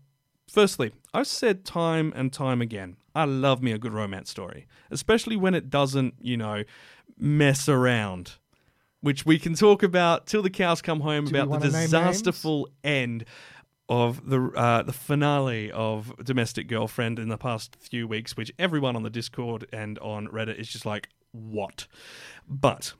[0.50, 5.36] Firstly, I've said time and time again, I love me a good romance story, especially
[5.36, 6.63] when it doesn't, you know,
[7.17, 8.34] mess around.
[9.01, 13.24] Which we can talk about till the cows come home Do about the disasterful end
[13.88, 18.95] of the uh, the finale of Domestic Girlfriend in the past few weeks, which everyone
[18.95, 21.88] on the Discord and on Reddit is just like, what?
[22.47, 22.93] But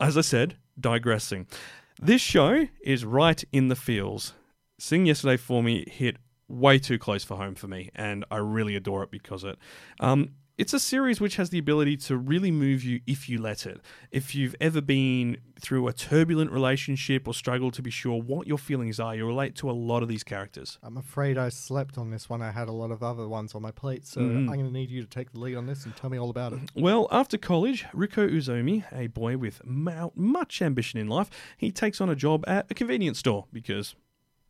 [0.00, 1.46] as I said, digressing.
[2.00, 4.34] This show is right in the feels.
[4.78, 6.16] Sing Yesterday for me hit
[6.48, 9.58] way too close for home for me, and I really adore it because it.
[10.00, 13.64] Um, it's a series which has the ability to really move you if you let
[13.64, 13.80] it.
[14.10, 18.58] If you've ever been through a turbulent relationship or struggled to be sure what your
[18.58, 20.78] feelings are, you relate to a lot of these characters.
[20.82, 22.42] I'm afraid I slept on this one.
[22.42, 24.36] I had a lot of other ones on my plate, so Mm.
[24.40, 26.28] I'm going to need you to take the lead on this and tell me all
[26.30, 26.60] about it.
[26.76, 32.10] Well, after college, Rikuo Uozumi, a boy with much ambition in life, he takes on
[32.10, 33.96] a job at a convenience store because,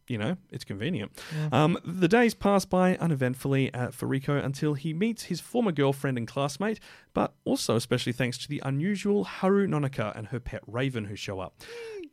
[0.09, 1.13] you know, it's convenient.
[1.53, 6.19] Um, the days pass by uneventfully uh, for Rikuo until he meets his former girlfriend
[6.19, 6.81] and classmate,
[7.15, 11.41] but also especially thanks to the unusual Haru Nonaka and her pet Raven who show
[11.41, 11.63] up.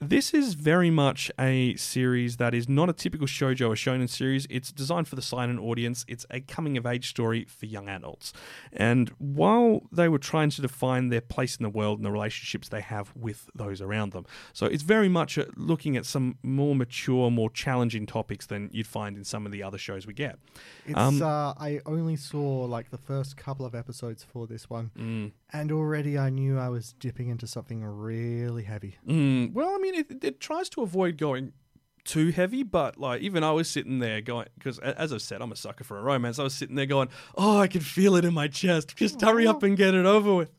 [0.02, 4.48] This is very much a series that is not a typical shoujo or shonen series.
[4.50, 6.06] It's designed for the silent audience.
[6.08, 8.32] It's a coming of age story for young adults.
[8.72, 12.70] And while they were trying to define their place in the world and the relationships
[12.70, 14.26] they have with those around them.
[14.54, 18.88] So it's very much uh, looking at some more mature, more challenging topics than you'd
[18.88, 20.40] find in some of the other shows we get.
[20.86, 24.92] It's Um, uh, I only saw like the first couple of episodes for this one,
[24.98, 25.32] Mm.
[25.52, 28.96] and already I knew I was dipping into something really heavy.
[29.06, 31.54] Mm, well, I mean, it, it tries to avoid going
[32.06, 35.52] too heavy, but like even I was sitting there going because as I've said, I'm
[35.52, 36.40] a sucker for a romance.
[36.40, 38.96] I was sitting there going, "Oh, I can feel it in my chest.
[38.96, 40.52] Just hurry up and get it over with."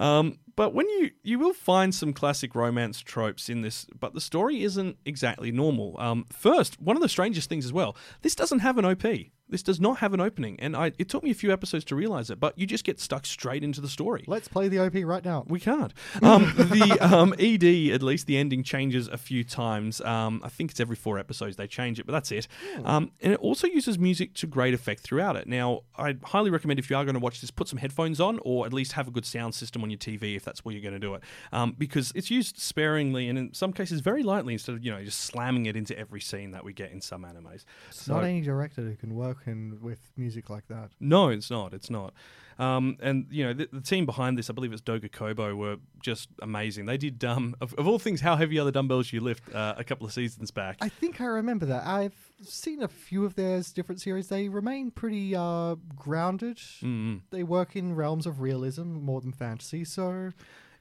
[0.00, 4.20] Um, but when you you will find some classic romance tropes in this, but the
[4.20, 5.96] story isn't exactly normal.
[5.98, 9.04] Um, first, one of the strangest things as well, this doesn't have an OP.
[9.46, 11.94] This does not have an opening, and I, it took me a few episodes to
[11.94, 12.40] realize it.
[12.40, 14.24] But you just get stuck straight into the story.
[14.26, 15.44] Let's play the OP right now.
[15.46, 15.92] We can't.
[16.22, 20.00] Um, the um, ED, at least the ending changes a few times.
[20.00, 22.48] Um, I think it's every four episodes they change it, but that's it.
[22.84, 25.46] Um, and it also uses music to great effect throughout it.
[25.46, 28.40] Now, I highly recommend if you are going to watch this, put some headphones on
[28.42, 30.82] or at least have a good sound system on your TV if that's where you're
[30.82, 31.22] going to do it.
[31.52, 35.02] Um, because it's used sparingly and in some cases very lightly instead of, you know,
[35.02, 37.64] just slamming it into every scene that we get in some animes.
[37.88, 40.90] It's not any director who can work in with music like that.
[41.00, 41.74] No, it's not.
[41.74, 42.14] It's not.
[42.58, 45.76] Um, and you know the, the team behind this, I believe it's Doga Kobo, were
[46.02, 46.86] just amazing.
[46.86, 49.52] They did, um, of, of all things, how heavy are the dumbbells you lift?
[49.54, 50.76] Uh, a couple of seasons back.
[50.80, 51.86] I think I remember that.
[51.86, 54.28] I've seen a few of theirs different series.
[54.28, 56.58] They remain pretty uh, grounded.
[56.82, 59.84] Mm, They work in realms of realism more than fantasy.
[59.84, 60.30] So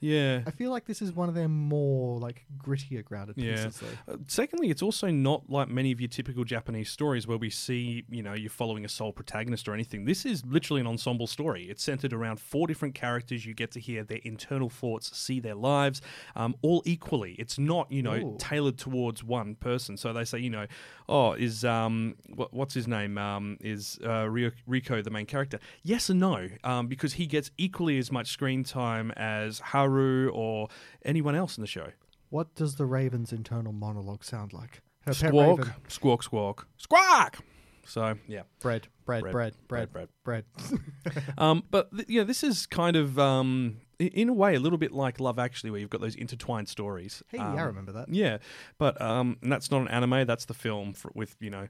[0.04, 0.42] yeah.
[0.46, 3.66] I feel like this is one of their more like grittier grounded Yeah.
[3.66, 3.80] pieces.
[4.06, 4.14] Though.
[4.14, 8.04] Uh, secondly, it's also not like many of your typical Japanese stories where we see,
[8.10, 10.04] you know, you're following a sole protagonist or anything.
[10.04, 11.70] This is literally an ensemble story.
[11.70, 13.46] It's centered around four different characters.
[13.46, 16.02] You get to hear their internal thoughts, see their lives,
[16.36, 17.34] um, all equally.
[17.40, 18.36] It's not, you know, Ooh.
[18.40, 19.96] tailored towards one person.
[19.96, 20.66] So they say, you know,
[21.08, 23.18] oh, is um, what, what's his name?
[23.18, 25.60] Um, is uh, Rikuo the main character?
[25.82, 30.68] Yes and no, um, because he gets equally as much screen time as Haru or
[31.04, 31.88] anyone else in the show.
[32.30, 34.82] What does the Raven's internal monologue sound like?
[35.02, 35.74] Her pet Squawk, raven.
[35.88, 37.38] squawk, squawk, squawk.
[37.86, 41.24] So yeah, Bread, bread, Bread, bread, bread, bread, bread.
[41.38, 44.78] um, but th- yeah, this is kind of um, i- in a way a little
[44.78, 47.22] bit like Love Actually, where you've got those intertwined stories.
[47.28, 48.08] Hey, Um, I remember that.
[48.08, 48.38] Yeah,
[48.78, 51.68] but um, and that's not an anime; that's the film for, with you know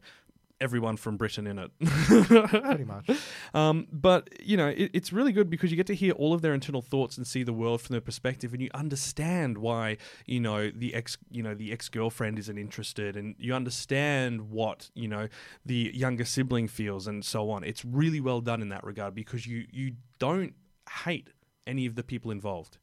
[0.64, 1.72] everyone from Britain in it.
[2.08, 3.10] Pretty much.
[3.54, 6.42] Um, but you know, it, it's really good because you get to hear all of
[6.42, 10.40] their internal thoughts and see the world from their perspective, and you understand why you
[10.40, 15.08] know the ex, you know, the ex girlfriend isn't interested, and you understand what you
[15.08, 15.28] know
[15.66, 17.64] the younger sibling feels, and so on.
[17.64, 20.54] It's really well done in that regard because you you don't
[21.06, 21.28] hate
[21.68, 22.78] any of the people involved.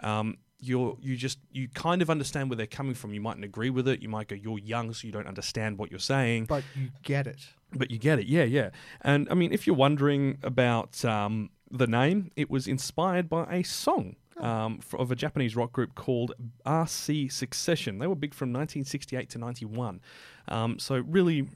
[0.00, 3.12] Um, you're you just you kind of understand where they're coming from.
[3.12, 4.02] You mightn't agree with it.
[4.02, 7.26] You might go, "You're young, so you don't understand what you're saying." But you get
[7.26, 7.40] it.
[7.72, 8.70] But you get it, yeah, yeah.
[9.02, 13.62] And I mean, if you're wondering about um, the name, it was inspired by a
[13.62, 16.32] song um, of a Japanese rock group called
[16.66, 17.98] RC Succession.
[17.98, 20.00] They were big from 1968 to 91.
[20.48, 21.48] Um, so really,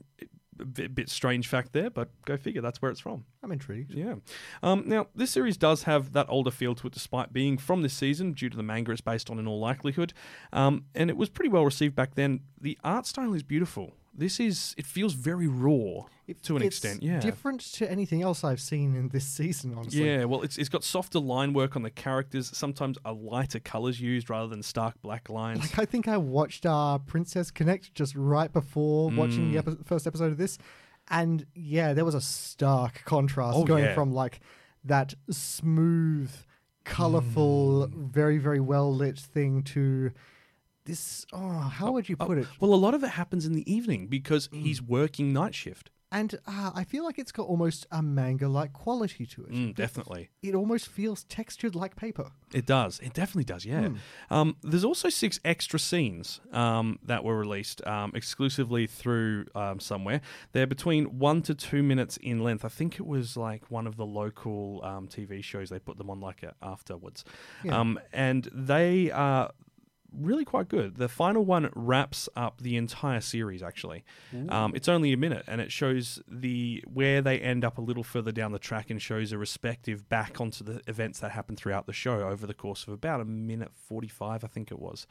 [0.59, 2.61] a bit, bit strange fact there, but go figure.
[2.61, 3.25] That's where it's from.
[3.43, 3.93] I'm intrigued.
[3.93, 4.17] Yeah.
[4.63, 7.95] Um, now, this series does have that older feel to it, despite being from this
[7.95, 10.13] season, due to the manga it's based on in all likelihood.
[10.53, 12.41] Um, and it was pretty well received back then.
[12.61, 13.95] The art style is beautiful.
[14.17, 16.05] This is, it feels very raw
[16.43, 17.03] to an extent.
[17.03, 17.19] Yeah.
[17.21, 20.05] Different to anything else I've seen in this season, honestly.
[20.09, 24.01] Yeah, well, it's, it's got softer line work on the characters, sometimes a lighter colours
[24.01, 25.61] used rather than stark black lines.
[25.61, 29.53] Like I think I watched uh, Princess Connect just right before watching Mm.
[29.53, 30.59] the epi- first episode of this,
[31.09, 33.95] and yeah, there was a stark contrast Oh, going yeah.
[33.95, 34.41] from like
[34.85, 36.31] that smooth,
[36.85, 38.11] colorful, Mm.
[38.11, 40.11] very very well lit thing to
[40.85, 41.27] this.
[41.33, 42.47] Oh, how would you put it?
[42.61, 45.91] well, a lot of it happens in the evening because he's working night shift.
[46.13, 49.51] And uh, I feel like it's got almost a manga like quality to it.
[49.51, 50.31] Mm, definitely.
[50.45, 52.31] It almost feels textured like paper.
[52.53, 53.01] It does.
[53.01, 53.67] It definitely does.
[53.67, 53.89] Yeah.
[54.31, 60.21] Um, there's also six extra scenes um, that were released um, exclusively through um, somewhere.
[60.53, 62.65] They're between one to two minutes in length.
[62.65, 65.69] I think it was like one of the local um, TV shows.
[65.69, 67.25] They put them on like a, afterwards,
[67.65, 67.81] Yeah.
[67.81, 69.51] um, and they are
[70.19, 70.97] really quite good.
[70.97, 73.63] The final one wraps up the entire series.
[73.63, 74.05] Actually,
[74.49, 78.03] um, it's only a minute, and it shows the where they end up a little
[78.03, 81.87] further down the track, and shows a respective back onto the events that happened throughout
[81.87, 85.07] the show over the course of about a minute forty-five, I think it was.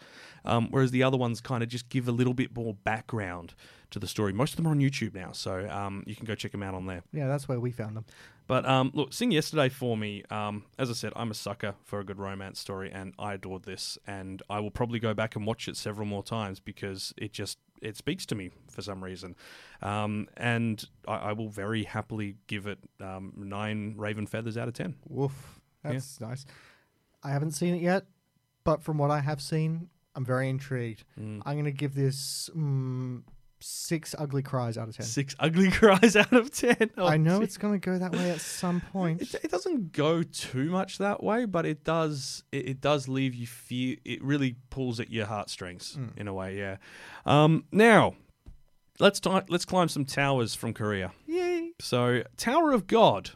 [0.45, 3.53] Um, whereas the other ones kind of just give a little bit more background
[3.91, 4.33] to the story.
[4.33, 6.73] Most of them are on YouTube now, so um, you can go check them out
[6.73, 7.03] on there.
[7.13, 8.05] Yeah, that's where we found them.
[8.47, 11.99] But um, look, Sing Yesterday for me, um, as I said, I'm a sucker for
[11.99, 15.45] a good romance story, and I adored this, and I will probably go back and
[15.45, 19.35] watch it several more times because it just it speaks to me for some reason,
[19.81, 24.73] um, and I, I will very happily give it um, nine raven feathers out of
[24.73, 24.95] ten.
[25.07, 25.61] Woof.
[25.83, 26.45] That's nice.
[27.23, 28.05] I haven't seen it yet,
[28.63, 31.03] but from what I have seen, I'm very intrigued.
[31.19, 31.41] Mm.
[31.45, 33.23] I'm going to give this mm,
[33.63, 35.05] six ugly cries out of 10.
[35.05, 36.91] Six ugly cries out of ten.
[36.97, 39.21] Oh, I know it's going to go that way at some point.
[39.21, 42.43] It, it doesn't go too much that way, but it does.
[42.51, 43.97] It, it does leave you feel.
[44.03, 46.57] It really pulls at your heartstrings in a way.
[46.57, 46.77] Yeah.
[47.25, 48.15] Um, now,
[48.99, 51.11] let's ti let's climb some towers from Korea.
[51.25, 51.71] Yay.
[51.79, 53.31] So, Tower of God.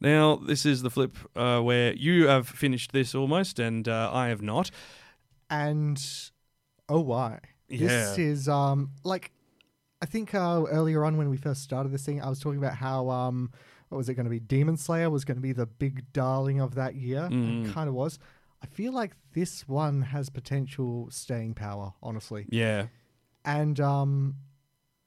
[0.00, 4.28] Now, this is the flip uh, where you have finished this almost, and uh, I
[4.28, 4.72] have not.
[5.48, 6.04] And
[6.88, 7.38] oh, why?
[7.68, 7.88] Yeah.
[7.88, 9.30] This is um like
[10.02, 12.74] I think uh, earlier on when we first started this thing, I was talking about
[12.74, 13.52] how um
[13.88, 14.40] what was it going to be?
[14.40, 17.28] Demon Slayer was going to be the big darling of that year.
[17.30, 17.68] Mm.
[17.68, 18.18] It kind of was.
[18.62, 22.46] I feel like this one has potential staying power, honestly.
[22.48, 22.86] Yeah.
[23.44, 24.36] And um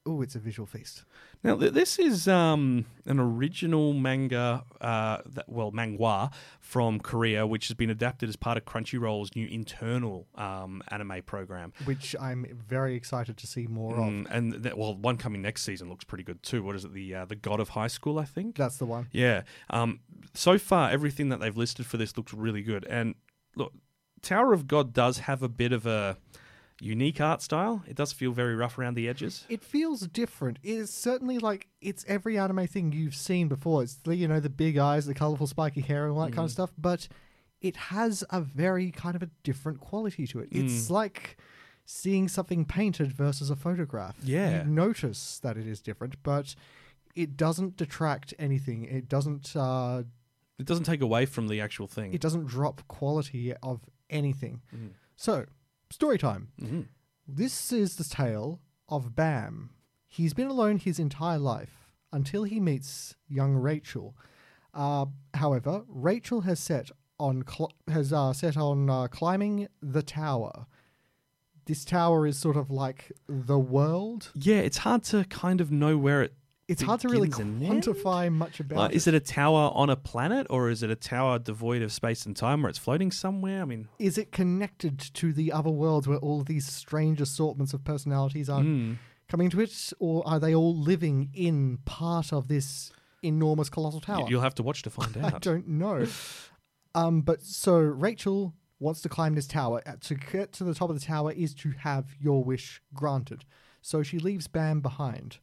[0.05, 1.03] oh, it's a visual feast.
[1.43, 7.67] Now, th- this is um, an original manga, uh, that, well, manhwa from Korea, which
[7.67, 11.73] has been adapted as part of Crunchyroll's new internal um, anime program.
[11.85, 14.05] which I'm very excited to see more of.
[14.05, 16.63] Mm, and that, well, one coming next season looks pretty good too.
[16.63, 16.93] What is it?
[16.93, 18.55] The uh, the God of High School, I think.
[18.55, 19.07] That's the one.
[19.11, 19.43] Yeah.
[19.69, 19.99] Um,
[20.33, 22.85] so far, everything that they've listed for this looks really good.
[22.85, 23.15] And
[23.55, 23.73] look,
[24.21, 26.17] Tower of God does have a bit of a
[26.81, 27.83] unique art style.
[27.87, 29.45] It does feel very rough around the edges.
[29.49, 30.59] It feels different.
[30.63, 33.83] It's certainly like it's every anime thing you've seen before.
[33.83, 36.35] It's the you know the big eyes, the colorful spiky hair, and all that Mm.
[36.35, 36.71] kind of stuff.
[36.77, 37.07] But
[37.61, 40.51] it has a very kind of a different quality to it.
[40.51, 40.65] Mm.
[40.65, 41.37] It's like
[41.85, 44.17] seeing something painted versus a photograph.
[44.23, 44.63] Yeah.
[44.63, 46.55] you notice that it is different, but
[47.15, 48.83] it doesn't detract anything.
[48.83, 49.55] It doesn't.
[49.55, 50.03] Uh,
[50.59, 52.13] It doesn't take away from the actual thing.
[52.13, 54.61] it doesn't drop quality of anything.
[54.75, 54.87] Mm-hmm.
[55.15, 55.45] So,
[55.89, 56.49] story time.
[57.27, 58.59] This is the tale
[58.89, 59.71] of Bam.
[60.07, 64.15] He's been alone his entire life until he meets young Rachel.
[64.73, 70.67] Uh, however, Rachel has set on cl- has uh, set on uh, climbing the tower.
[71.65, 74.31] This tower is sort of like the world.
[74.35, 76.33] yeah, it's hard to kind of know where it.
[76.67, 77.87] It's hard to really Begins and ends?
[77.87, 78.95] quantify much about Like, it.
[78.97, 82.25] is it a tower on a planet, or is it a tower devoid of space
[82.25, 83.61] and time, where it's floating somewhere?
[83.61, 87.73] I mean, is it connected to the other worlds where all of these strange assortments
[87.73, 88.93] of personalities are Hmm.
[89.27, 92.91] coming to it, or are they all living in part of this
[93.21, 94.25] enormous colossal tower?
[94.27, 95.33] You'll have to watch to find out.
[95.35, 96.07] I don't know.
[96.95, 99.81] Um, but so Rachel wants to climb this tower.
[99.85, 103.45] Uh, To get to the top of the tower is to have your wish granted.
[103.81, 105.37] So she leaves Bam behind.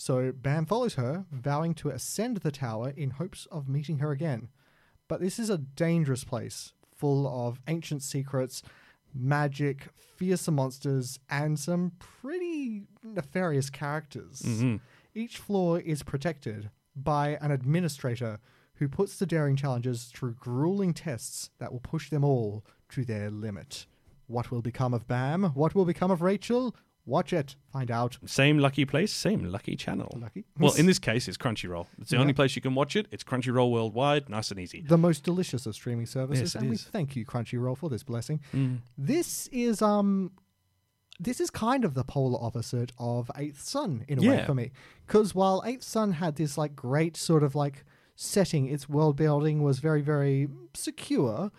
[0.00, 4.48] So Bam follows her, vowing to ascend the tower in hopes of meeting her again.
[5.08, 8.62] But this is a dangerous place, full of ancient secrets,
[9.14, 14.40] magic, fearsome monsters, and some pretty nefarious characters.
[14.40, 14.76] Mm-hmm.
[15.14, 18.38] Each floor is protected by an administrator
[18.76, 23.28] who puts the daring challengers through grueling tests that will push them all to their
[23.28, 23.84] limit.
[24.28, 25.50] What will become of Bam?
[25.52, 26.74] What will become of Rachel?
[27.06, 27.56] Watch it.
[27.72, 28.18] Find out.
[28.26, 30.16] Same lucky place, same lucky channel.
[30.20, 30.44] Lucky.
[30.58, 31.86] Well, in this case, it's Crunchyroll.
[32.00, 32.20] It's the Yeah.
[32.22, 33.08] only place you can watch it.
[33.10, 34.82] It's Crunchyroll worldwide, nice and easy.
[34.82, 36.82] the most delicious of streaming services, Yes, it and we is.
[36.82, 36.90] Mm.
[36.90, 38.40] thank you, Crunchyroll, for this blessing.
[38.96, 40.32] This is um,
[41.18, 44.70] this is kind of the polar opposite of Eighth Son in a way for me,
[45.06, 47.84] because while Eighth Son had this like great sort of like
[48.14, 51.50] setting, its world building was very very secure.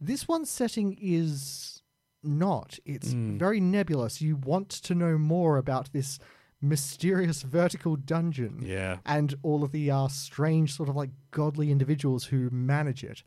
[0.00, 1.77] This one's setting is
[2.22, 2.78] not.
[2.84, 3.38] It's Mm.
[3.38, 4.20] very nebulous.
[4.20, 6.18] You want to know more about this
[6.60, 8.98] mysterious vertical dungeon Yeah.
[9.06, 13.22] and all of the uh, strange sort of like godly individuals who manage it.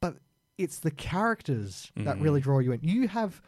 [0.00, 0.16] But
[0.58, 2.80] it's the characters that really draw you in.
[2.82, 3.40] You have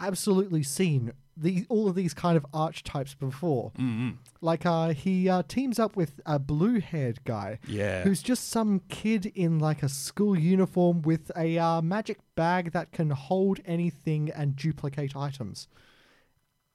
[0.00, 3.70] absolutely seen the all of these kind of archetypes before.
[3.78, 4.10] Mm-hmm.
[4.40, 8.02] Like uh, he uh, teams up with a blue-haired guy, Yeah.
[8.02, 12.90] who's just some kid in like a school uniform with a uh, magic bag that
[12.90, 15.68] can hold anything and duplicate items.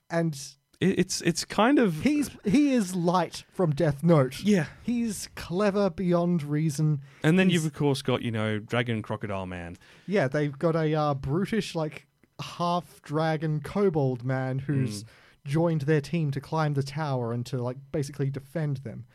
[0.10, 0.34] And
[0.80, 4.42] It, it's it's kind of He's he is light from Death Note.
[4.44, 4.68] Yeah.
[4.84, 7.02] he's clever beyond reason.
[7.22, 9.78] And then He's- you've of course got you know Dragon Crocodile Man.
[10.08, 12.08] yeah, they've got a uh, brutish like
[12.42, 15.06] half dragon kobold man who's
[15.46, 19.06] joined their team to climb the tower and to like basically defend them.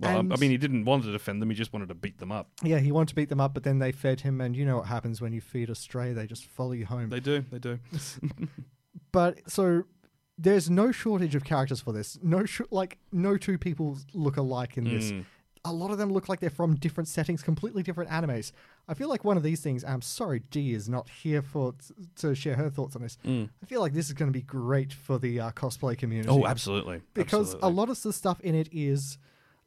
[0.00, 2.18] Well, I- I mean, he didn't want to defend them; he just wanted to beat
[2.18, 2.50] them up.
[2.62, 4.78] Yeah, he wanted to beat them up, but then they fed him, and you know
[4.78, 6.12] what happens when you feed a stray?
[6.12, 7.08] They just follow you home.
[7.10, 7.78] They do, they do.
[9.12, 9.84] but so
[10.38, 12.18] there's no shortage of characters for this.
[12.22, 15.12] No, sh- like no two people look alike in this.
[15.12, 15.24] Mm.
[15.64, 18.50] A lot of them look like they're from different settings, completely different animes.
[18.88, 19.84] I feel like one of these things.
[19.84, 21.74] I'm sorry, Dee is not here for
[22.16, 23.16] to share her thoughts on this.
[23.24, 26.28] I feel like this is going to be great for the uh, cosplay community.
[26.28, 26.42] Mm.
[26.42, 27.00] Oh, absolutely.
[27.14, 27.68] because absolutely.
[27.68, 29.18] a lot of the stuff in it is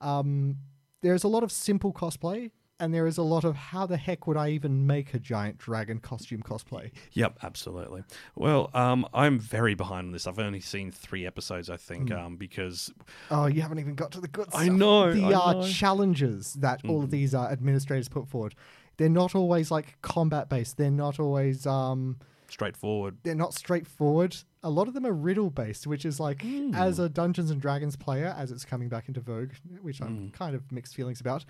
[0.02, 0.58] um,
[1.02, 4.28] there's a lot of simple cosplay and there is a lot of how the heck
[4.28, 6.92] would I even make a giant dragon costume cosplay?
[7.14, 8.04] Yep, absolutely.
[8.36, 10.28] Well, um, I'm very behind on this.
[10.28, 12.18] I've only seen three episodes, I think, Hmm.
[12.18, 12.92] um, because
[13.32, 14.60] Oh, you haven't even got to the good stuff.
[14.62, 15.68] I know, The I uh, know.
[15.68, 18.56] challenges that all of these uh, administrators put forward.
[18.98, 20.78] They're not always like combat based.
[20.78, 22.18] They're not always um,
[22.50, 23.18] straightforward.
[23.24, 24.36] they're not straightforward.
[24.64, 26.44] A lot of them are riddle based, which is like
[26.74, 30.56] as a Dungeons and Dragons player, as it's coming back into vogue, which I'm kind
[30.56, 31.46] of mixed feelings about.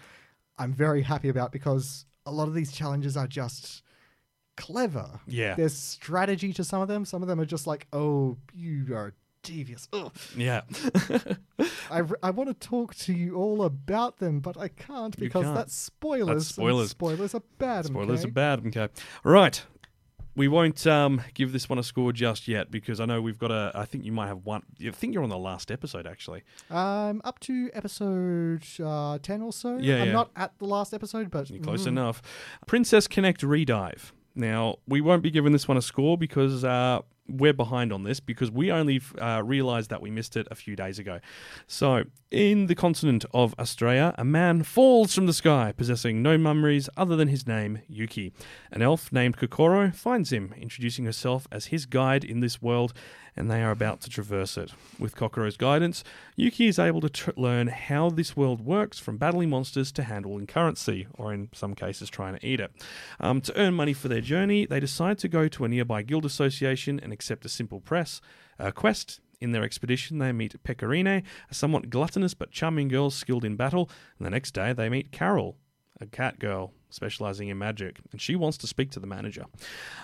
[0.58, 3.84] I'm very happy about because a lot of these challenges are just
[4.58, 5.20] clever.
[5.28, 5.56] Yeah.
[5.56, 7.06] There's strategy to some of them.
[7.06, 9.14] Some of them are just like, oh, you are
[9.46, 9.88] devious.
[9.94, 10.12] Ugh.
[10.36, 10.62] Yeah,
[11.90, 15.44] I, r- I want to talk to you all about them, but I can't because
[15.44, 15.56] can't.
[15.56, 16.28] that's spoilers.
[16.28, 16.90] That's spoilers.
[16.92, 17.86] spoilers are bad.
[17.86, 18.30] spoilers okay?
[18.30, 18.68] are bad.
[18.68, 18.90] Okay,
[19.24, 19.64] right.
[20.36, 23.52] We won't um, give this one a score just yet because I know we've got
[23.52, 23.72] a.
[23.74, 24.64] I think you might have one.
[24.86, 26.44] I think you're on the last episode actually.
[26.70, 29.78] I'm up to episode uh, 10 or so.
[29.78, 30.12] Yeah, I'm yeah.
[30.12, 32.22] not at the last episode, but You're close mm, enough.
[32.68, 34.12] Princess Connect Redive.
[34.36, 38.20] Now, we won't be giving this one a score because uh, we're behind on this
[38.20, 41.20] because we only uh, realised that we missed it a few days ago.
[41.68, 46.90] So, in the continent of Astraea, a man falls from the sky possessing no memories
[46.98, 48.34] other than his name, Yuki.
[48.72, 52.94] An elf named Kokoro finds him, introducing herself as his guide in this world,
[53.36, 54.72] and they are about to traverse it.
[54.98, 56.04] With Kokoro's guidance,
[56.36, 60.48] Yuki is able to tr- learn how this world works from battling monsters to handling
[60.48, 62.72] currency, or in some cases, trying to eat it.
[63.20, 66.26] Um, to earn money for their journey, they decide to go to a nearby guild
[66.26, 68.22] association and accept a simple press
[68.60, 69.20] uh, quest.
[69.42, 73.90] In their expedition, they meet Pecorine, a somewhat gluttonous but charming girl skilled in battle,
[74.18, 75.56] and the next day they meet Karyl,
[76.00, 79.46] a cat girl specializing in magic, and she wants to speak to the manager.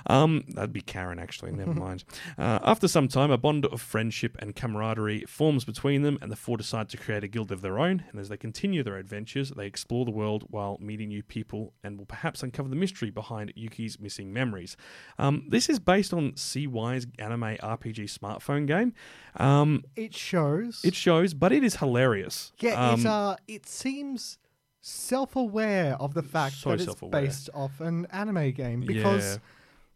[0.08, 1.52] Um, that'd be Karen, actually.
[1.52, 2.04] Never mind.
[2.38, 6.36] Uh, after some time, a bond of friendship and camaraderie forms between them, and the
[6.36, 8.04] four decide to create a guild of their own.
[8.12, 11.98] And as they continue their adventures, they explore the world while meeting new people, and
[11.98, 14.76] will perhaps uncover the mystery behind Yuki's missing memories.
[15.18, 18.94] Um, this is based on CY's anime RPG smartphone game.
[19.38, 20.82] Um, it shows.
[20.84, 22.52] it shows, but it is hilarious.
[22.60, 24.38] yeah, Um, it, uh, it seems
[24.82, 27.22] self aware of the fact So that it's self-aware.
[27.22, 28.82] based off an anime game.
[28.82, 29.38] Because, Yeah.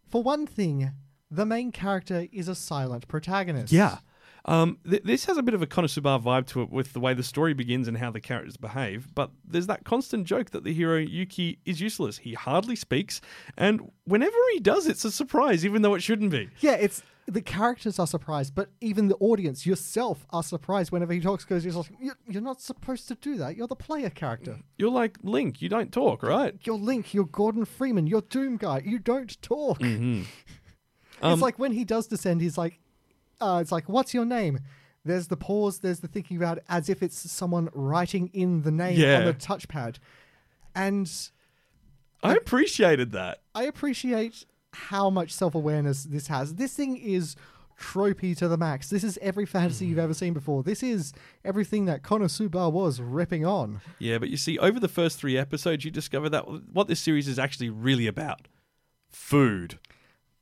[0.08, 0.92] for one thing,
[1.32, 3.74] the main character is a silent protagonist.
[3.74, 3.98] Yeah.
[4.48, 7.16] Um, th- this has a bit of a Konosuba vibe to it with the way
[7.16, 10.72] the story begins and how the characters behave, but there's that constant joke that the
[10.72, 12.20] hero Yuki is useless.
[12.20, 13.22] He hardly speaks,
[13.58, 16.52] and whenever he does, it's a surprise, even though it shouldn't be.
[16.60, 21.20] Yeah, it's the characters are surprised, but even the audience yourself are surprised whenever he
[21.20, 23.56] talks because you're like, "You're- you're not supposed to do that.
[23.58, 24.60] You're the player character.
[24.78, 26.56] You're like Link, you don't talk, right?
[26.64, 27.14] You're Link.
[27.16, 28.06] You're Gordon Freeman.
[28.06, 28.84] You're Doom Guy.
[28.86, 29.80] You don't talk.
[29.80, 30.22] Mm-hmm.
[31.14, 32.80] it's Um, like when he does descend, he's like,
[33.42, 34.60] uh, it's like, what's your name?
[35.04, 35.80] There's the pause.
[35.80, 39.20] There's the thinking about it as if it's someone writing in the name Yeah.
[39.20, 39.98] on the touchpad,
[40.76, 41.12] and
[42.24, 43.42] I appreciated that.
[43.54, 44.46] I appreciate
[44.76, 46.56] how much self awareness this has.
[46.56, 47.36] This thing is
[47.80, 48.90] tropey to the max.
[48.90, 50.64] This is every fantasy you've ever seen before.
[50.64, 51.14] This is
[51.44, 53.82] everything that Konosuba was ripping on.
[54.00, 57.28] Yeah, but you see, over the first three episodes, you discover that what this series
[57.28, 58.48] is actually really about
[59.10, 59.80] food.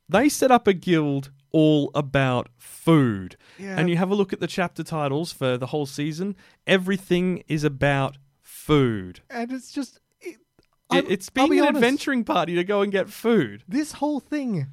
[0.08, 3.36] They set up a guild all about food.
[3.58, 3.78] Yeah.
[3.78, 7.64] And you have a look at the chapter titles for the whole season, everything is
[7.64, 9.20] about food.
[9.30, 10.00] And it's just.
[10.90, 13.62] It, It, I'm- it's being be an honest, adventuring party to go and get food.
[13.68, 14.66] This whole thing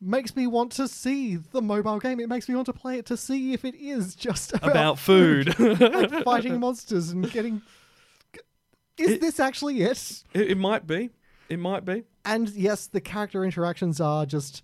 [0.00, 2.20] makes me want to see the mobile game.
[2.20, 4.98] It makes me want to play it to see if it is just about, About
[4.98, 5.58] food.
[5.80, 7.62] like fighting monsters and getting.
[8.98, 10.22] Is It- this actually it?
[10.34, 11.10] it, it might be.
[11.48, 12.04] It might be.
[12.24, 14.62] And yes, the character interactions are just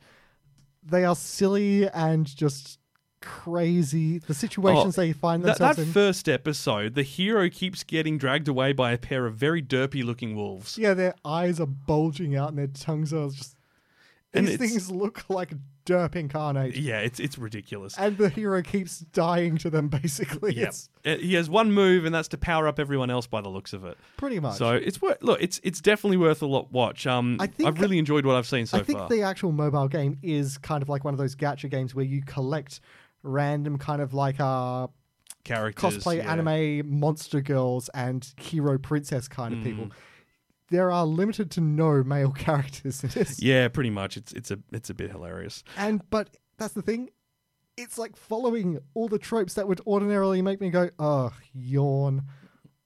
[0.85, 2.79] they are silly and just
[3.23, 4.19] crazy.
[4.19, 5.93] The situations Oh, they find That, themselves that in.
[5.93, 10.37] first episode, the hero keeps getting dragged away by a pair of very derpy looking
[10.37, 10.77] wolves.
[10.79, 13.57] yeah, their eyes are bulging out and their tongues are just.
[14.35, 15.53] And These things look like
[15.85, 16.75] derp incarnate.
[16.75, 17.99] Yeah, it's it's ridiculous.
[17.99, 20.57] And the hero keeps dying to them, basically.
[20.57, 23.51] It's Uh, He has one move, and that's to power up everyone else by the
[23.51, 23.99] looks of it.
[24.17, 24.57] pretty much.
[24.57, 25.37] So it's worth look.
[25.43, 27.07] It's it's definitely worth a lot watch.
[27.07, 28.81] Um, I think- I've really enjoyed what I've seen so far.
[28.81, 29.09] I think far.
[29.11, 32.23] the actual mobile game is kind of like one of those gacha games where you
[32.25, 32.81] collect
[33.23, 34.89] random kind of like uh
[35.45, 36.33] Characters, cosplay yeah.
[36.33, 39.87] anime monster girls and hero princess kind of people.
[39.87, 39.93] Mm.
[40.71, 43.43] There are limited to no male characters in this.
[43.43, 44.17] Yeah, pretty much.
[44.17, 45.65] It's it's a it's a bit hilarious.
[45.77, 47.11] And but that's the thing.
[47.77, 52.23] It's like following all the tropes that would ordinarily make me go, "Oh, yawn."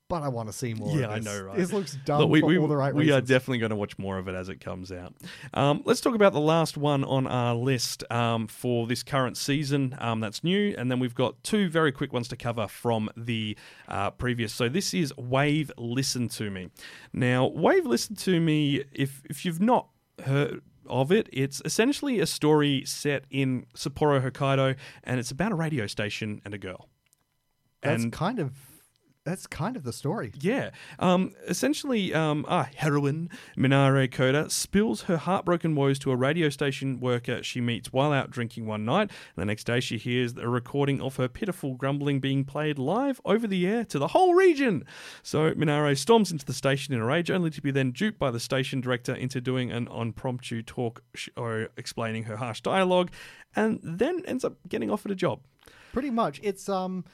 [0.09, 0.97] But I want to see more.
[0.97, 1.57] Yeah, I know, right?
[1.57, 3.07] This looks dumb Look, we, for we, all the right reasons.
[3.07, 5.15] we are definitely going to watch more of it as it comes out.
[5.53, 9.97] Um, let's talk about the last one on our list um, for this current season
[9.99, 13.57] um, that's new, and then we've got two very quick ones to cover from the
[13.89, 14.53] uh, previous.
[14.53, 16.71] So this is Wave Listen to Me.
[17.13, 19.89] Now, Wave Listen to Me, if if you've not
[20.25, 25.57] heard of it, it's essentially a story set in Sapporo, Hokkaido, and it's about a
[25.57, 26.89] radio station and a girl.
[27.83, 28.53] That's and kind of
[29.27, 30.33] that's kind of the story.
[30.41, 30.71] yeah.
[30.99, 37.01] Um, essentially, um, our heroine, Minare Koda, spills her heartbroken woes to a radio station
[37.01, 39.11] worker she meets while out drinking one night.
[39.11, 43.21] And The next day, she hears a recording of her pitiful grumbling being played live
[43.25, 44.85] over the air to the whole region.
[45.23, 48.31] So Minare storms into the station in a rage, only to be then duped by
[48.31, 53.11] the station director into doing an impromptu talk sh- or explaining her harsh dialogue,
[53.57, 55.41] and then ends up getting offered a job.
[55.93, 56.41] Pretty much.
[56.43, 57.05] It's um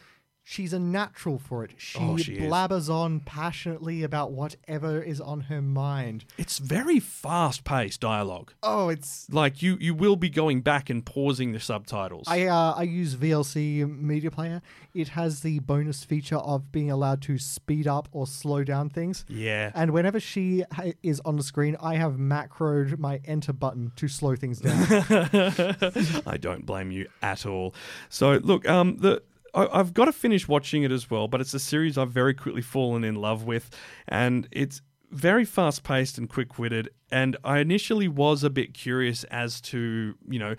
[0.45, 1.70] she's a natural for it.
[1.76, 2.51] She, Oh, she is.
[2.53, 6.24] blabbers on passionately about whatever is on her mind.
[6.36, 8.53] It's very fast paced dialogue.
[8.62, 12.26] Oh, it's Like you, you will be going back and pausing the subtitles.
[12.28, 14.62] I uh, I use VLC Media Player.
[14.95, 19.24] It has the bonus feature of being allowed to speed up or slow down things.
[19.28, 19.70] yeah.
[19.74, 24.07] And whenever she ha- is on the screen, I have macroed my enter button to
[24.09, 24.86] slow things down.
[26.26, 27.74] I don't blame you at all.
[28.09, 29.22] So look, um, the
[29.55, 32.35] I, I've got to finish watching it as well, but it's a series I've very
[32.35, 33.71] quickly fallen in love with,
[34.09, 36.89] and it's very fast paced and quick witted.
[37.11, 40.57] And I initially was a bit curious as to you know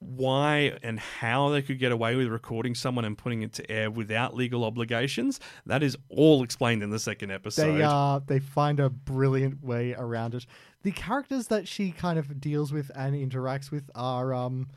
[0.00, 3.90] why and how they could get away with recording someone and putting it to air
[3.90, 5.40] without legal obligations.
[5.66, 7.78] That is all explained in the second episode.
[7.78, 10.46] they uh they find a brilliant way around it.
[10.82, 14.68] The characters that she kind of deals with and interacts with are um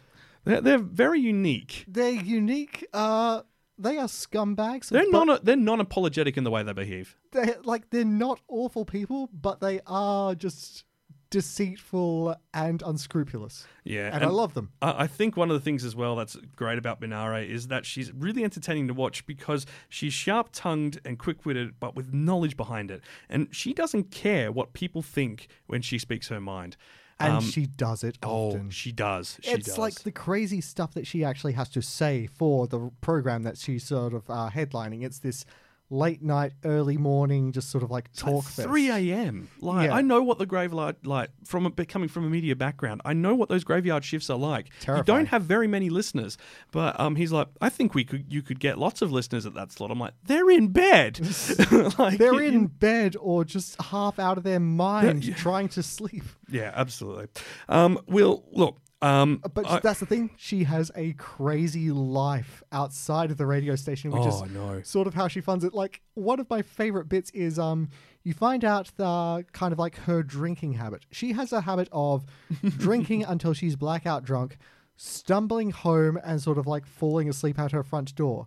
[0.44, 1.86] they're, they're very unique.
[1.88, 2.88] they're unique.
[2.94, 3.44] Uh,
[3.82, 4.90] they are scumbags.
[4.90, 7.18] They're non they're non apologetic in the way they behave.
[7.32, 10.86] They're like they're not awful people, but they are just
[11.32, 13.66] deceitful and unscrupulous.
[13.86, 14.72] Yeah, and, I love them.
[14.82, 17.86] I I think one of the things as well that's great about Minare is that
[17.86, 22.56] she's really entertaining to watch because she's sharp tongued and quick witted, but with knowledge
[22.56, 23.02] behind it.
[23.30, 26.78] And she doesn't care what people think when she speaks her mind.
[27.22, 28.70] And Um, she does it oh, often.
[28.72, 29.38] she does.
[29.42, 29.78] She it's does.
[29.78, 33.84] like the crazy stuff that she actually has to say for the program that she's
[33.84, 35.04] sort of uh, headlining.
[35.04, 35.46] It's this
[35.92, 38.68] late night, early morning, just sort of like talk fest.
[38.68, 39.50] 3 a.m.
[39.60, 39.96] Like Yeah.
[39.96, 43.02] I know what the graveyard like from a, coming from a media background.
[43.06, 44.68] I know what those graveyard shifts are like.
[44.68, 45.06] You Terrifying.
[45.06, 46.38] don't have very many listeners,
[46.72, 49.54] but um, he's like, I think we could you could get lots of listeners at
[49.56, 49.92] that slot.
[49.92, 51.20] I'm like, they're in bed.
[52.00, 56.24] like They're you- in bed or just half out of their mind, trying to sleep.
[56.52, 57.28] Yeah, absolutely.
[57.70, 58.78] Um, we'll look.
[59.04, 60.30] Um, But I- that's the thing.
[60.38, 64.82] She has a crazy life outside of the radio station, which Oh, is no.
[64.84, 65.74] sort of how she funds it.
[65.74, 67.90] Like one of my favorite bits is um,
[68.24, 71.06] you find out the kind of like her drinking habit.
[71.12, 72.26] She has a habit of
[72.78, 74.58] drinking until she's blackout drunk,
[74.96, 78.46] stumbling home and sort of like falling asleep at her front door.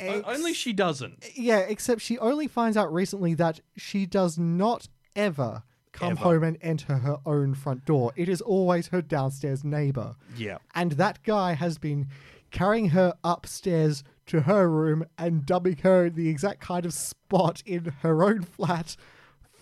[0.00, 1.24] o- only she doesn't.
[1.36, 5.62] Yeah, except she only finds out recently that she does not ever
[5.92, 6.20] come Ever.
[6.20, 8.12] home and enter her own front door.
[8.16, 10.16] It is always her downstairs neighbor.
[10.36, 10.58] Yeah.
[10.74, 12.08] And that guy has been
[12.50, 17.62] carrying her upstairs to her room and dubbing her in the exact kind of spot
[17.66, 18.96] in her own flat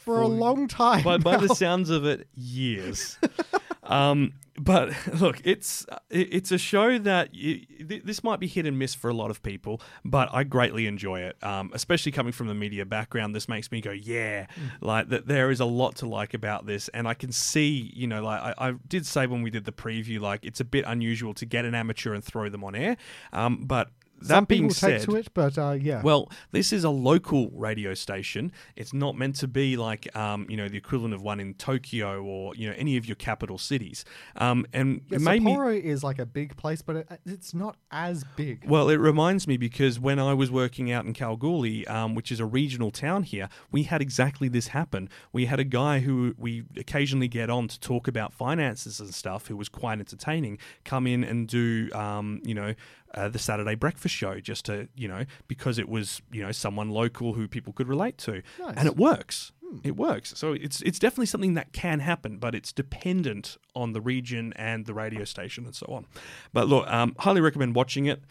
[0.08, 1.02] for a long time.
[1.02, 3.18] by, by the sounds of it, years.
[3.82, 8.94] um, but look, it's it's a show that you, this might be hit and miss
[8.94, 11.42] for a lot of people, but I greatly enjoy it.
[11.42, 14.46] Um, especially coming from the media background, this makes me go, yeah,
[14.80, 15.26] like that.
[15.26, 18.40] There is a lot to like about this, and I can see, you know, like
[18.40, 21.46] I, I did say when we did the preview, like it's a bit unusual to
[21.46, 22.96] get an amateur and throw them on air.
[23.32, 23.90] Um, but
[24.20, 26.02] that Some being people said, take to it, but uh, yeah.
[26.02, 28.52] well, this is a local radio station.
[28.76, 32.22] It's not meant to be like, um, you know, the equivalent of one in Tokyo
[32.22, 34.04] or you know any of your capital cities.
[34.36, 35.56] Um, and yeah, made me.
[35.58, 38.64] Is like a big place, but it, it's not as big.
[38.66, 42.40] Well, it reminds me because when I was working out in Kalgoorlie, um, which is
[42.40, 45.08] a regional town here, we had exactly this happen.
[45.32, 49.48] We had a guy who we occasionally get on to talk about finances and stuff,
[49.48, 52.74] who was quite entertaining, come in and do, um, you know,
[53.14, 56.90] uh, the Saturday breakfast show just to, you know, because it was, you know, someone
[56.90, 58.74] local who people could relate to, Nice.
[58.76, 59.52] and it works.
[59.84, 60.32] It works.
[60.36, 64.86] So it's it's definitely something that can happen, but it's dependent on the region and
[64.86, 66.06] the radio station and so on.
[66.54, 68.22] But look, um, highly recommend watching it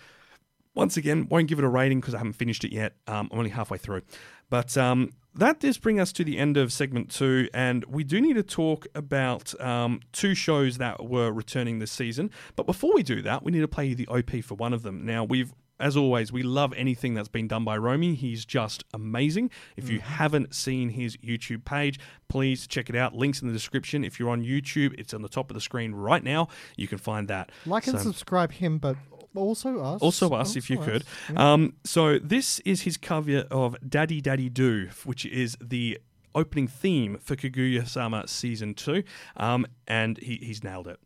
[0.73, 2.93] once again, won't give it a rating because I haven't finished it yet.
[3.07, 4.01] Um, I'm only halfway through.
[4.49, 8.19] But um, that does bring us to the end of segment two, and we do
[8.21, 12.31] need to talk about um, two shows that were returning this season.
[12.55, 14.83] But before we do that, we need to play you the OP for one of
[14.83, 15.05] them.
[15.05, 18.15] Now, we've as always, we love anything that's been done by Romy.
[18.15, 19.51] He's just amazing.
[19.75, 23.13] If you haven't seen his YouTube page, please check it out.
[23.13, 24.03] Links in the description.
[24.03, 26.47] If you're on YouTube, it's on the top of the screen right now.
[26.75, 27.51] You can find that.
[27.65, 28.97] like and subscribe him, but
[29.36, 30.02] also us.
[30.02, 31.02] also us if you Also could.
[31.02, 31.38] us.
[31.38, 35.98] Um, so this is his cover of Daddy Daddy Do, which is the
[36.34, 39.02] opening theme for Kaguya-sama season two,
[39.36, 40.98] um, and he, he's nailed it.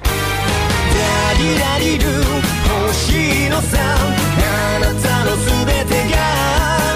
[0.00, 2.04] ダリラリル
[2.92, 6.16] 星のさあなたのすべてが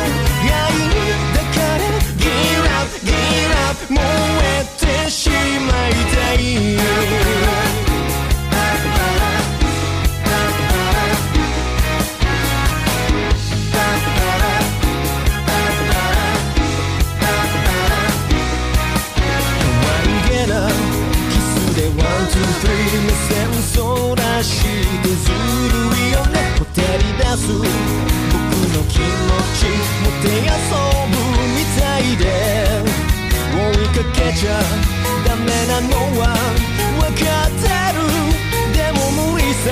[0.02, 0.88] 愛に
[1.34, 1.82] だから
[2.18, 2.28] Get
[2.80, 3.12] up, get
[3.70, 3.98] up 燃
[4.37, 4.37] え
[5.09, 7.65] てしまいたい不安
[20.29, 25.09] げなキスでワンツースリー目線そらして。
[25.09, 26.85] ずるいよねほてり
[27.17, 27.63] 出す僕
[28.75, 29.03] の気持
[29.57, 29.65] ち
[30.03, 30.49] もて遊
[31.09, 31.17] ぶ
[31.55, 32.23] みたいで
[33.51, 34.59] 追いかけちゃダ
[34.93, 34.98] メ
[35.67, 36.23] なのは
[36.99, 37.99] 分かってる。
[38.73, 39.67] でも無理さ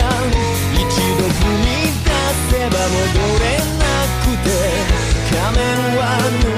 [0.73, 0.81] 一
[1.17, 1.65] 度踏み
[2.03, 2.09] 出
[2.49, 3.05] せば戻
[3.39, 3.45] れ
[3.77, 3.85] な
[4.23, 4.47] くて。
[5.29, 5.61] 仮面
[5.97, 6.01] は
[6.43, 6.56] 脱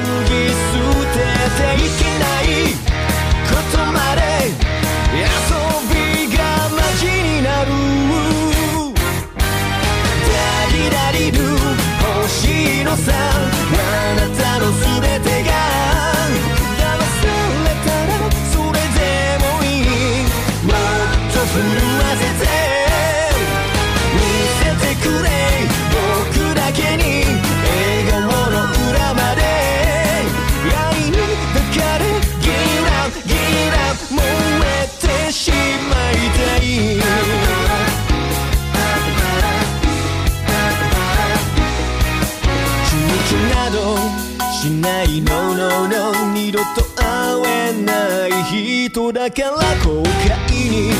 [46.76, 47.04] と会
[47.46, 49.48] えない人だから
[49.84, 50.92] 後悔に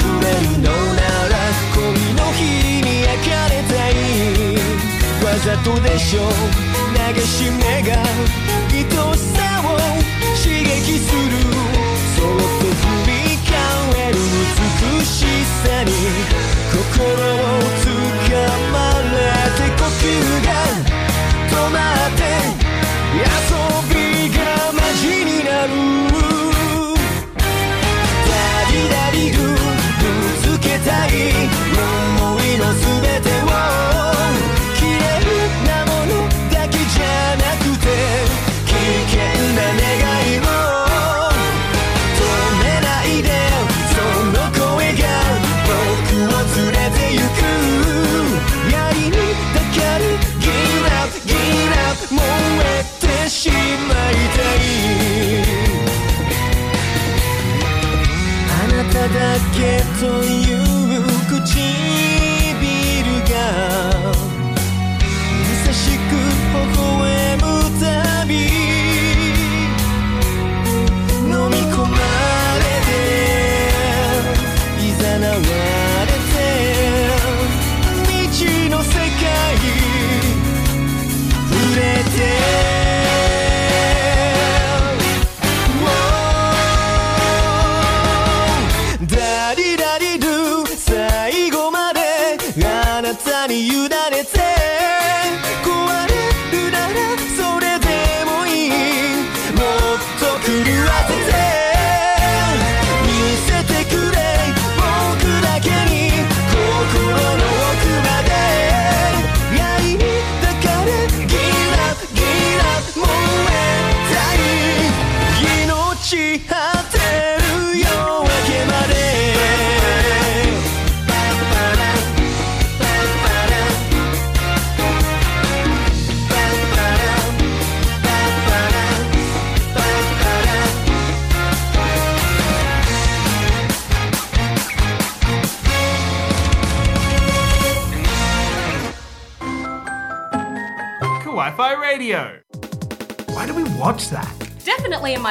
[0.00, 1.34] 触れるのなら
[1.74, 1.80] 恋
[2.14, 2.40] の日
[2.82, 3.92] に焼かれたい。
[5.24, 6.18] わざとでしょ。
[6.92, 7.90] 流し目が
[8.70, 9.66] 愛しさを
[10.42, 11.30] 刺激する
[12.16, 13.10] そっと振り
[13.48, 13.52] 返
[14.12, 14.14] る
[14.90, 15.14] 美し
[15.64, 15.90] さに
[16.70, 17.46] 心を
[17.80, 17.84] つ
[18.30, 18.32] か
[18.70, 18.71] む。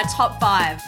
[0.01, 0.81] My top five.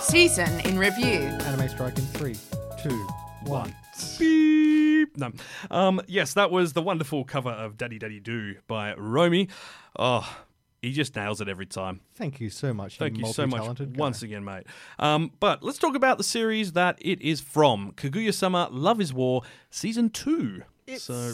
[0.00, 1.20] Season in review.
[1.44, 2.36] Anime strike in three,
[2.82, 3.06] two,
[3.44, 3.74] one.
[4.18, 5.16] Beep.
[5.16, 5.32] No.
[5.70, 9.48] Um, yes, that was the wonderful cover of Daddy Daddy Do by Romy.
[9.98, 10.28] Oh,
[10.82, 12.00] he just nails it every time.
[12.14, 12.98] Thank you so much.
[12.98, 13.86] Thank you so much guy.
[13.94, 14.64] once again, mate.
[14.98, 19.12] Um, but let's talk about the series that it is from Kaguya Sama Love is
[19.12, 20.62] War Season 2.
[20.86, 21.32] It's So,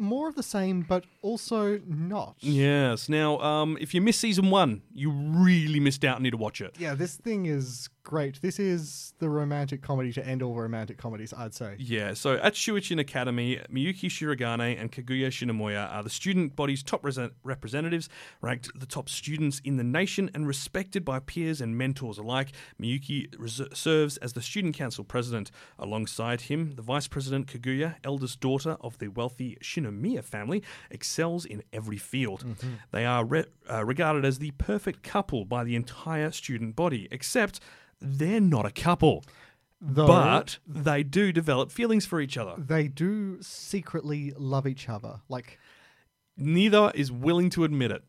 [0.00, 2.36] more of the same, but also not.
[2.40, 3.08] yes.
[3.08, 6.60] Now, um, if you missed Season 1, you really missed out and need to watch
[6.60, 6.76] it.
[6.78, 8.40] Yeah, this thing is great.
[8.40, 11.76] This is the romantic comedy to end all romantic comedies, I'd say.
[11.78, 17.04] Yeah, so at Shuchiin Academy, Miyuki Shiragane and Kaguya Shinomiya are the student body's top
[17.04, 18.08] rese- representatives,
[18.40, 22.52] ranked the top students in the nation and respected by peers and mentors alike.
[22.80, 25.50] Miyuki res- serves as the student council president.
[25.78, 31.62] Alongside him, the vice president Kaguya, eldest daughter of the wealthy Shinomiya family, excels in
[31.74, 32.46] every field.
[32.90, 37.60] They are re- uh, regarded as the perfect couple by the entire student body, except
[38.00, 39.24] they're not a couple.
[39.80, 42.54] Though But they do develop feelings for each other.
[42.58, 45.20] they do secretly love each other.
[45.28, 45.58] Like,
[46.36, 48.04] Neither is willing to admit it.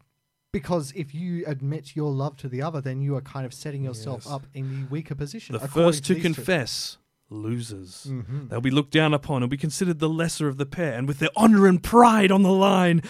[0.52, 3.84] because if you admit your love to the other, then you are kind of setting
[3.84, 4.32] yourself Yes.
[4.34, 5.54] up in the weaker position.
[5.54, 6.34] The according first to these two.
[6.34, 6.98] confess
[7.30, 8.08] loses.
[8.10, 8.48] Mm-hmm.
[8.48, 11.20] They'll be looked down upon and be considered the lesser of the pair, and with
[11.20, 13.02] their honor and pride on the line.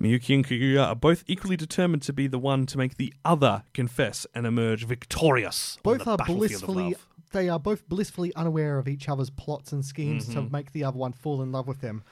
[0.00, 3.64] Miyuki and Kaguya are both equally determined to be the one to make the other
[3.72, 5.78] confess and emerge victorious.
[5.82, 6.96] Both are blissfully.
[7.32, 10.52] They are both blissfully unaware of each other's plots and schemes to Mm-hmm.
[10.52, 12.02] make the other one fall in love with them,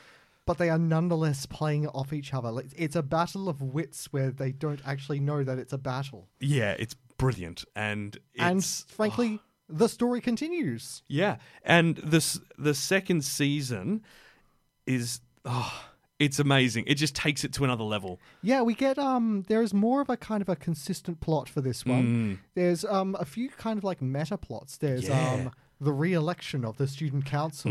[0.46, 2.50] but they are nonetheless playing off each other.
[2.74, 6.28] It's a battle of wits where they don't actually know that it's a battle.
[6.40, 9.40] Yeah, it's brilliant, and and it's frankly,
[9.70, 11.02] the story continues.
[11.08, 14.02] Yeah, and this the second season
[14.86, 15.72] is oh,
[16.18, 16.84] it's amazing.
[16.86, 18.20] It just takes it to another level.
[18.42, 21.60] Yeah, we get um there is more of a kind of a consistent plot for
[21.60, 22.40] this one.
[22.54, 24.76] There's um a few kind of like meta plots.
[24.76, 25.32] There's Yeah.
[25.32, 27.70] um the re-election of the student council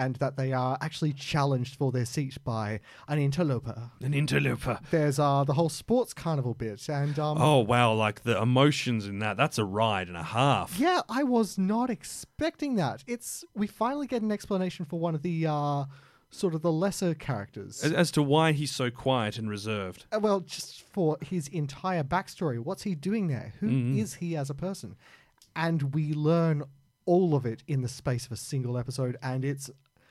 [0.00, 3.90] and that they are actually challenged for their seat by an interloper.
[4.02, 4.80] An interloper.
[4.90, 9.18] There's uh the whole sports carnival bit and um Oh wow, like the emotions in
[9.20, 9.36] that.
[9.36, 10.78] That's a ride and a half.
[10.78, 13.04] yeah, I was not expecting that.
[13.06, 15.84] It's we finally get an explanation for one of the uh
[16.32, 17.82] sort of the lesser characters.
[17.82, 20.06] As, as to why he's so quiet and reserved.
[20.14, 22.58] Uh, well, just for his entire backstory.
[22.60, 23.52] What's he doing there?
[23.60, 24.24] Who is Mm-hmm.
[24.26, 24.94] he as a person?
[25.56, 26.62] And we learn
[27.04, 29.68] all of it in the space of a single episode, and it's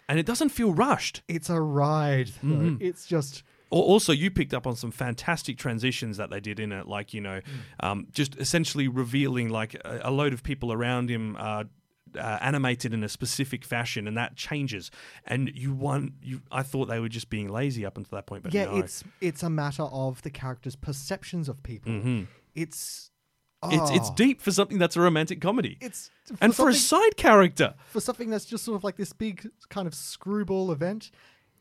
[0.09, 1.21] And it doesn't feel rushed.
[1.29, 2.31] it's a ride.
[2.43, 2.55] Though.
[2.55, 2.83] Mm-hmm.
[2.83, 6.87] It's just Also, you picked up on some fantastic transitions that they did in it,
[6.87, 7.85] like you know, Mm.
[7.87, 11.65] um, just essentially revealing like a, a load of people around him are
[12.17, 14.89] uh, animated in a specific fashion, and that changes.
[15.25, 18.41] And you want you, I thought they were just being lazy up until that point,
[18.41, 18.77] but yeah, no.
[18.77, 22.25] it's it's a matter of the character's perceptions of people.
[22.55, 23.11] It's
[23.63, 23.73] Mm-hmm.
[23.81, 26.09] it's it's oh, deep for something that's a romantic comedy, It's
[26.39, 27.73] and for a side character.
[27.87, 31.11] for something that's just sort of like this big kind of screwball event.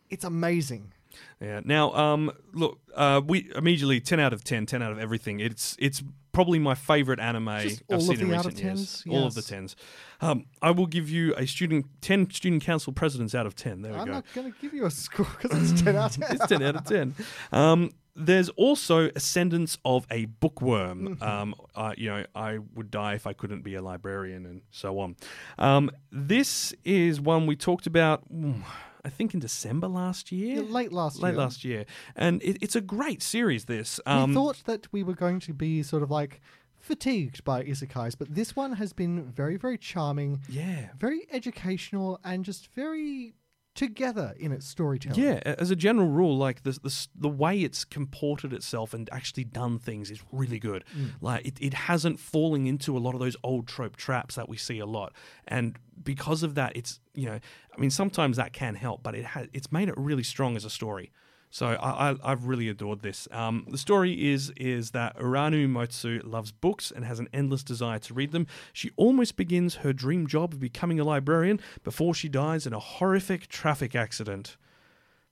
[0.09, 0.93] It's amazing.
[1.41, 1.61] Yeah.
[1.65, 5.41] Now, um, look, uh, we immediately ten out of 10, 10 out of everything.
[5.41, 9.03] It's it's probably my favorite anime I've all seen of in recent of years.
[9.05, 9.13] 10s?
[9.13, 9.75] All of the tens.
[10.21, 13.83] Um, I will give you a student ten student council presidents out of ten.
[13.83, 14.03] There we go.
[14.03, 16.37] I'm not going to give you a score because it's ten out of ten.
[16.37, 17.15] it's ten out of ten.
[17.51, 21.17] Um, there's also Ascendance of a Bookworm.
[21.23, 24.99] Um, uh, you know, I would die if I couldn't be a librarian, and so
[24.99, 25.17] on.
[25.59, 28.31] Um, this is one we talked about.
[28.33, 28.63] mm,
[29.05, 31.39] I think in December last year, Yeah, late last late year.
[31.39, 31.85] last year,
[32.17, 33.65] and it, it's a great series.
[33.67, 36.41] This, we um, thought that we were going to be sort of like
[36.81, 42.45] fatigued by isekais, but this one has been very, very charming, yeah, very educational, and
[42.45, 43.35] just very
[43.79, 45.21] together in its storytelling.
[45.21, 49.45] Yeah, as a general rule, like the the, the way it's comported itself and actually
[49.45, 50.85] done things is really good.
[50.99, 51.11] Mm.
[51.21, 54.57] Like it, it hasn't fallen into a lot of those old trope traps that we
[54.57, 55.13] see a lot,
[55.47, 57.39] and because of that, it's you know,
[57.73, 60.65] I mean, sometimes that can help, but it has it's made it really strong as
[60.65, 61.13] a story.
[61.51, 63.27] So I, I, I've really adored this.
[63.31, 67.99] Um, the story is is that Urano Motosu loves books and has an endless desire
[68.01, 68.47] to read them.
[68.73, 72.79] She almost begins her dream job of becoming a librarian before she dies in a
[72.79, 74.57] horrific traffic accident.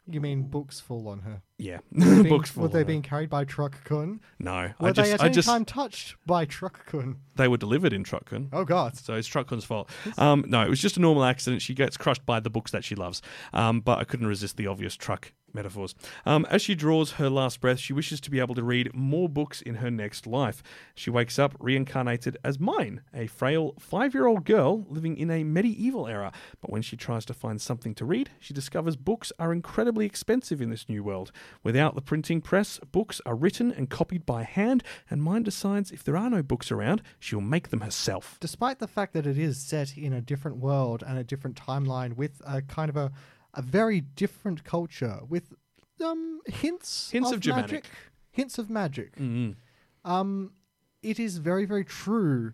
[0.09, 1.43] You mean books fall on her?
[1.59, 4.21] Yeah, Being- books fall Were they being carried by Truck-kun?
[4.39, 7.17] No, Were I just, they at I any just, time touched by Truck Kun?
[7.35, 8.51] they were delivered in Truck-kun.
[8.53, 8.97] Oh God!
[8.97, 9.91] So it's Truck-kun's fault.
[10.17, 11.61] Um, no, it was just a normal accident.
[11.61, 13.21] She gets crushed by the books that she loves.
[13.53, 15.97] Um, but I couldn't resist the obvious truck metaphors.
[16.25, 19.29] Um, as she draws her last breath, she wishes to be able to read more
[19.29, 20.63] books in her next life.
[20.95, 25.43] She wakes up reincarnated as Myne, a frail five year old girl living in a
[25.43, 26.31] medieval era.
[26.61, 30.61] But when she tries to find something to read, she discovers books are incredibly expensive
[30.61, 31.33] in this new world.
[31.65, 36.05] Without the printing press, books are written and copied by hand, and Myne decides if
[36.05, 38.37] there are no books around, she'll make them herself.
[38.41, 42.17] Despite the fact that it is set in a different world and a different timeline
[42.17, 43.13] with a kind of a,
[43.57, 45.55] a very different culture with
[46.05, 47.85] um, hints Hints of, of magic,
[48.31, 49.17] hints of magic.
[49.17, 49.53] Mm-hmm.
[50.11, 50.53] Um,
[51.03, 52.53] it is very very true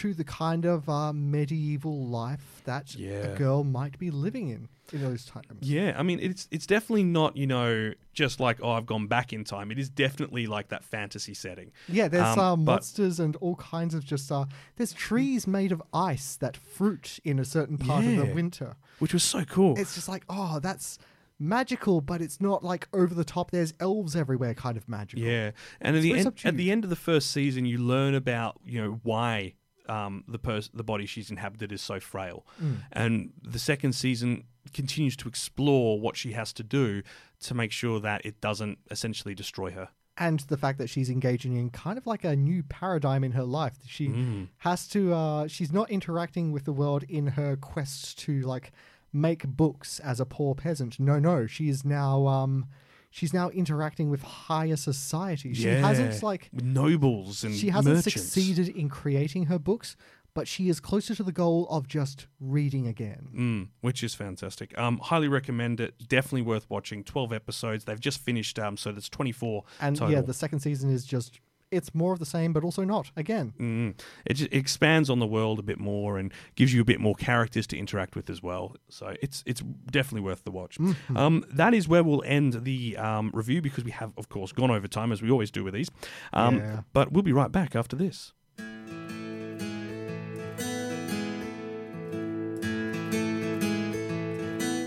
[0.00, 3.10] to the kind of uh, medieval life that Yeah.
[3.32, 5.46] a girl might be living in in those times.
[5.60, 9.32] Yeah, I mean it's it's definitely not you know just like oh I've gone back
[9.32, 9.70] in time.
[9.70, 11.70] It is definitely like that fantasy setting.
[11.88, 14.46] Yeah, there's Um, uh, but- monsters and all kinds of just uh,
[14.76, 18.74] there's trees made of ice that fruit in a certain part of the winter.
[18.98, 19.78] which was so cool.
[19.78, 20.98] It's just like, oh, that's
[21.38, 23.50] magical, but it's not like over the top.
[23.50, 25.24] There's elves everywhere, kind of magical.
[25.24, 26.46] yeah, and at the end subdued.
[26.48, 29.54] at the end of the first season, you learn about you know why
[29.90, 32.76] um, the pers- the body she's inhabited is so frail, Mm.
[32.92, 37.02] and the second season continues to explore what she has to do
[37.40, 39.88] to make sure that it doesn't essentially destroy her.
[40.16, 43.44] And the fact that she's engaging in kind of like a new paradigm in her
[43.44, 43.78] life.
[43.86, 44.48] She Mm.
[44.58, 45.14] has to.
[45.14, 48.70] Uh, she's not interacting with the world in her quest to like
[49.12, 51.00] make books as a poor peasant.
[51.00, 52.26] No, no, she is now.
[52.26, 52.66] Um,
[53.10, 55.54] she's now interacting with higher society.
[55.54, 58.22] She hasn't like nobles and she hasn't merchants.
[58.22, 59.96] succeeded in creating her books,
[60.34, 63.28] but she is closer to the goal of just reading again.
[63.34, 64.76] Mm, which is fantastic.
[64.78, 66.08] Um, highly recommend it.
[66.08, 67.04] Definitely worth watching.
[67.04, 67.84] Twelve episodes.
[67.84, 68.58] They've just finished.
[68.58, 69.64] Um, so that's twenty four.
[69.80, 70.14] And total.
[70.14, 71.40] yeah, the second season is just
[71.70, 73.10] it's more of the same, but also not.
[73.16, 73.94] Again, Mm.
[74.26, 77.14] It just expands on the world a bit more and gives you a bit more
[77.14, 78.76] characters to interact with as well.
[78.88, 79.60] So it's it's
[79.90, 80.78] definitely worth the watch.
[80.78, 81.16] Mm-hmm.
[81.16, 84.70] Um, that is where we'll end the um, review because we have, of course, gone
[84.70, 85.90] over time as we always do with these.
[86.32, 86.80] Um, Yeah.
[86.92, 88.32] But we'll be right back after this.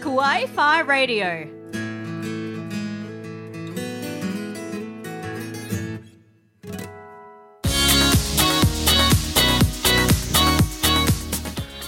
[0.02, 1.63] Kawaii Fi Radio.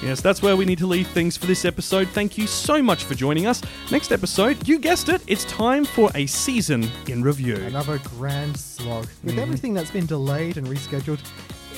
[0.06, 2.08] Yes, that's where we need to leave things for this episode.
[2.10, 3.64] Thank you so much for joining us.
[3.92, 7.56] Next episode, you guessed it, it's time for a season in review.
[7.56, 9.08] another grand slog.
[9.24, 9.40] With mm-hmm.
[9.40, 11.20] everything that's been delayed and rescheduled,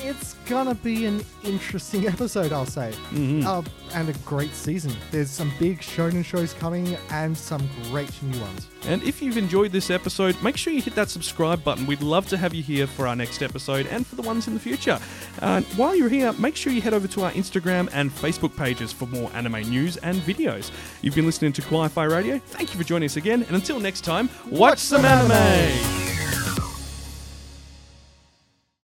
[0.02, 2.92] it's gonna be an interesting episode, I'll say.
[3.10, 3.46] Mm-hmm.
[3.46, 3.62] Uh,
[3.94, 4.92] and a great season.
[5.10, 8.68] There's some big shonen shows coming and some great new ones.
[8.86, 11.86] And if you've enjoyed this episode, make sure you hit that subscribe button.
[11.86, 14.54] We'd love to have you here for our next episode and for the ones in
[14.54, 14.98] the future.
[15.40, 18.92] Uh, while you're here, make sure you head over to our Instagram and Facebook pages
[18.92, 20.70] for more anime news and videos.
[21.02, 22.38] You've been listening to Kawaii Fi Radio.
[22.38, 26.47] Thank you for joining us again, and until next time, watch, some anime.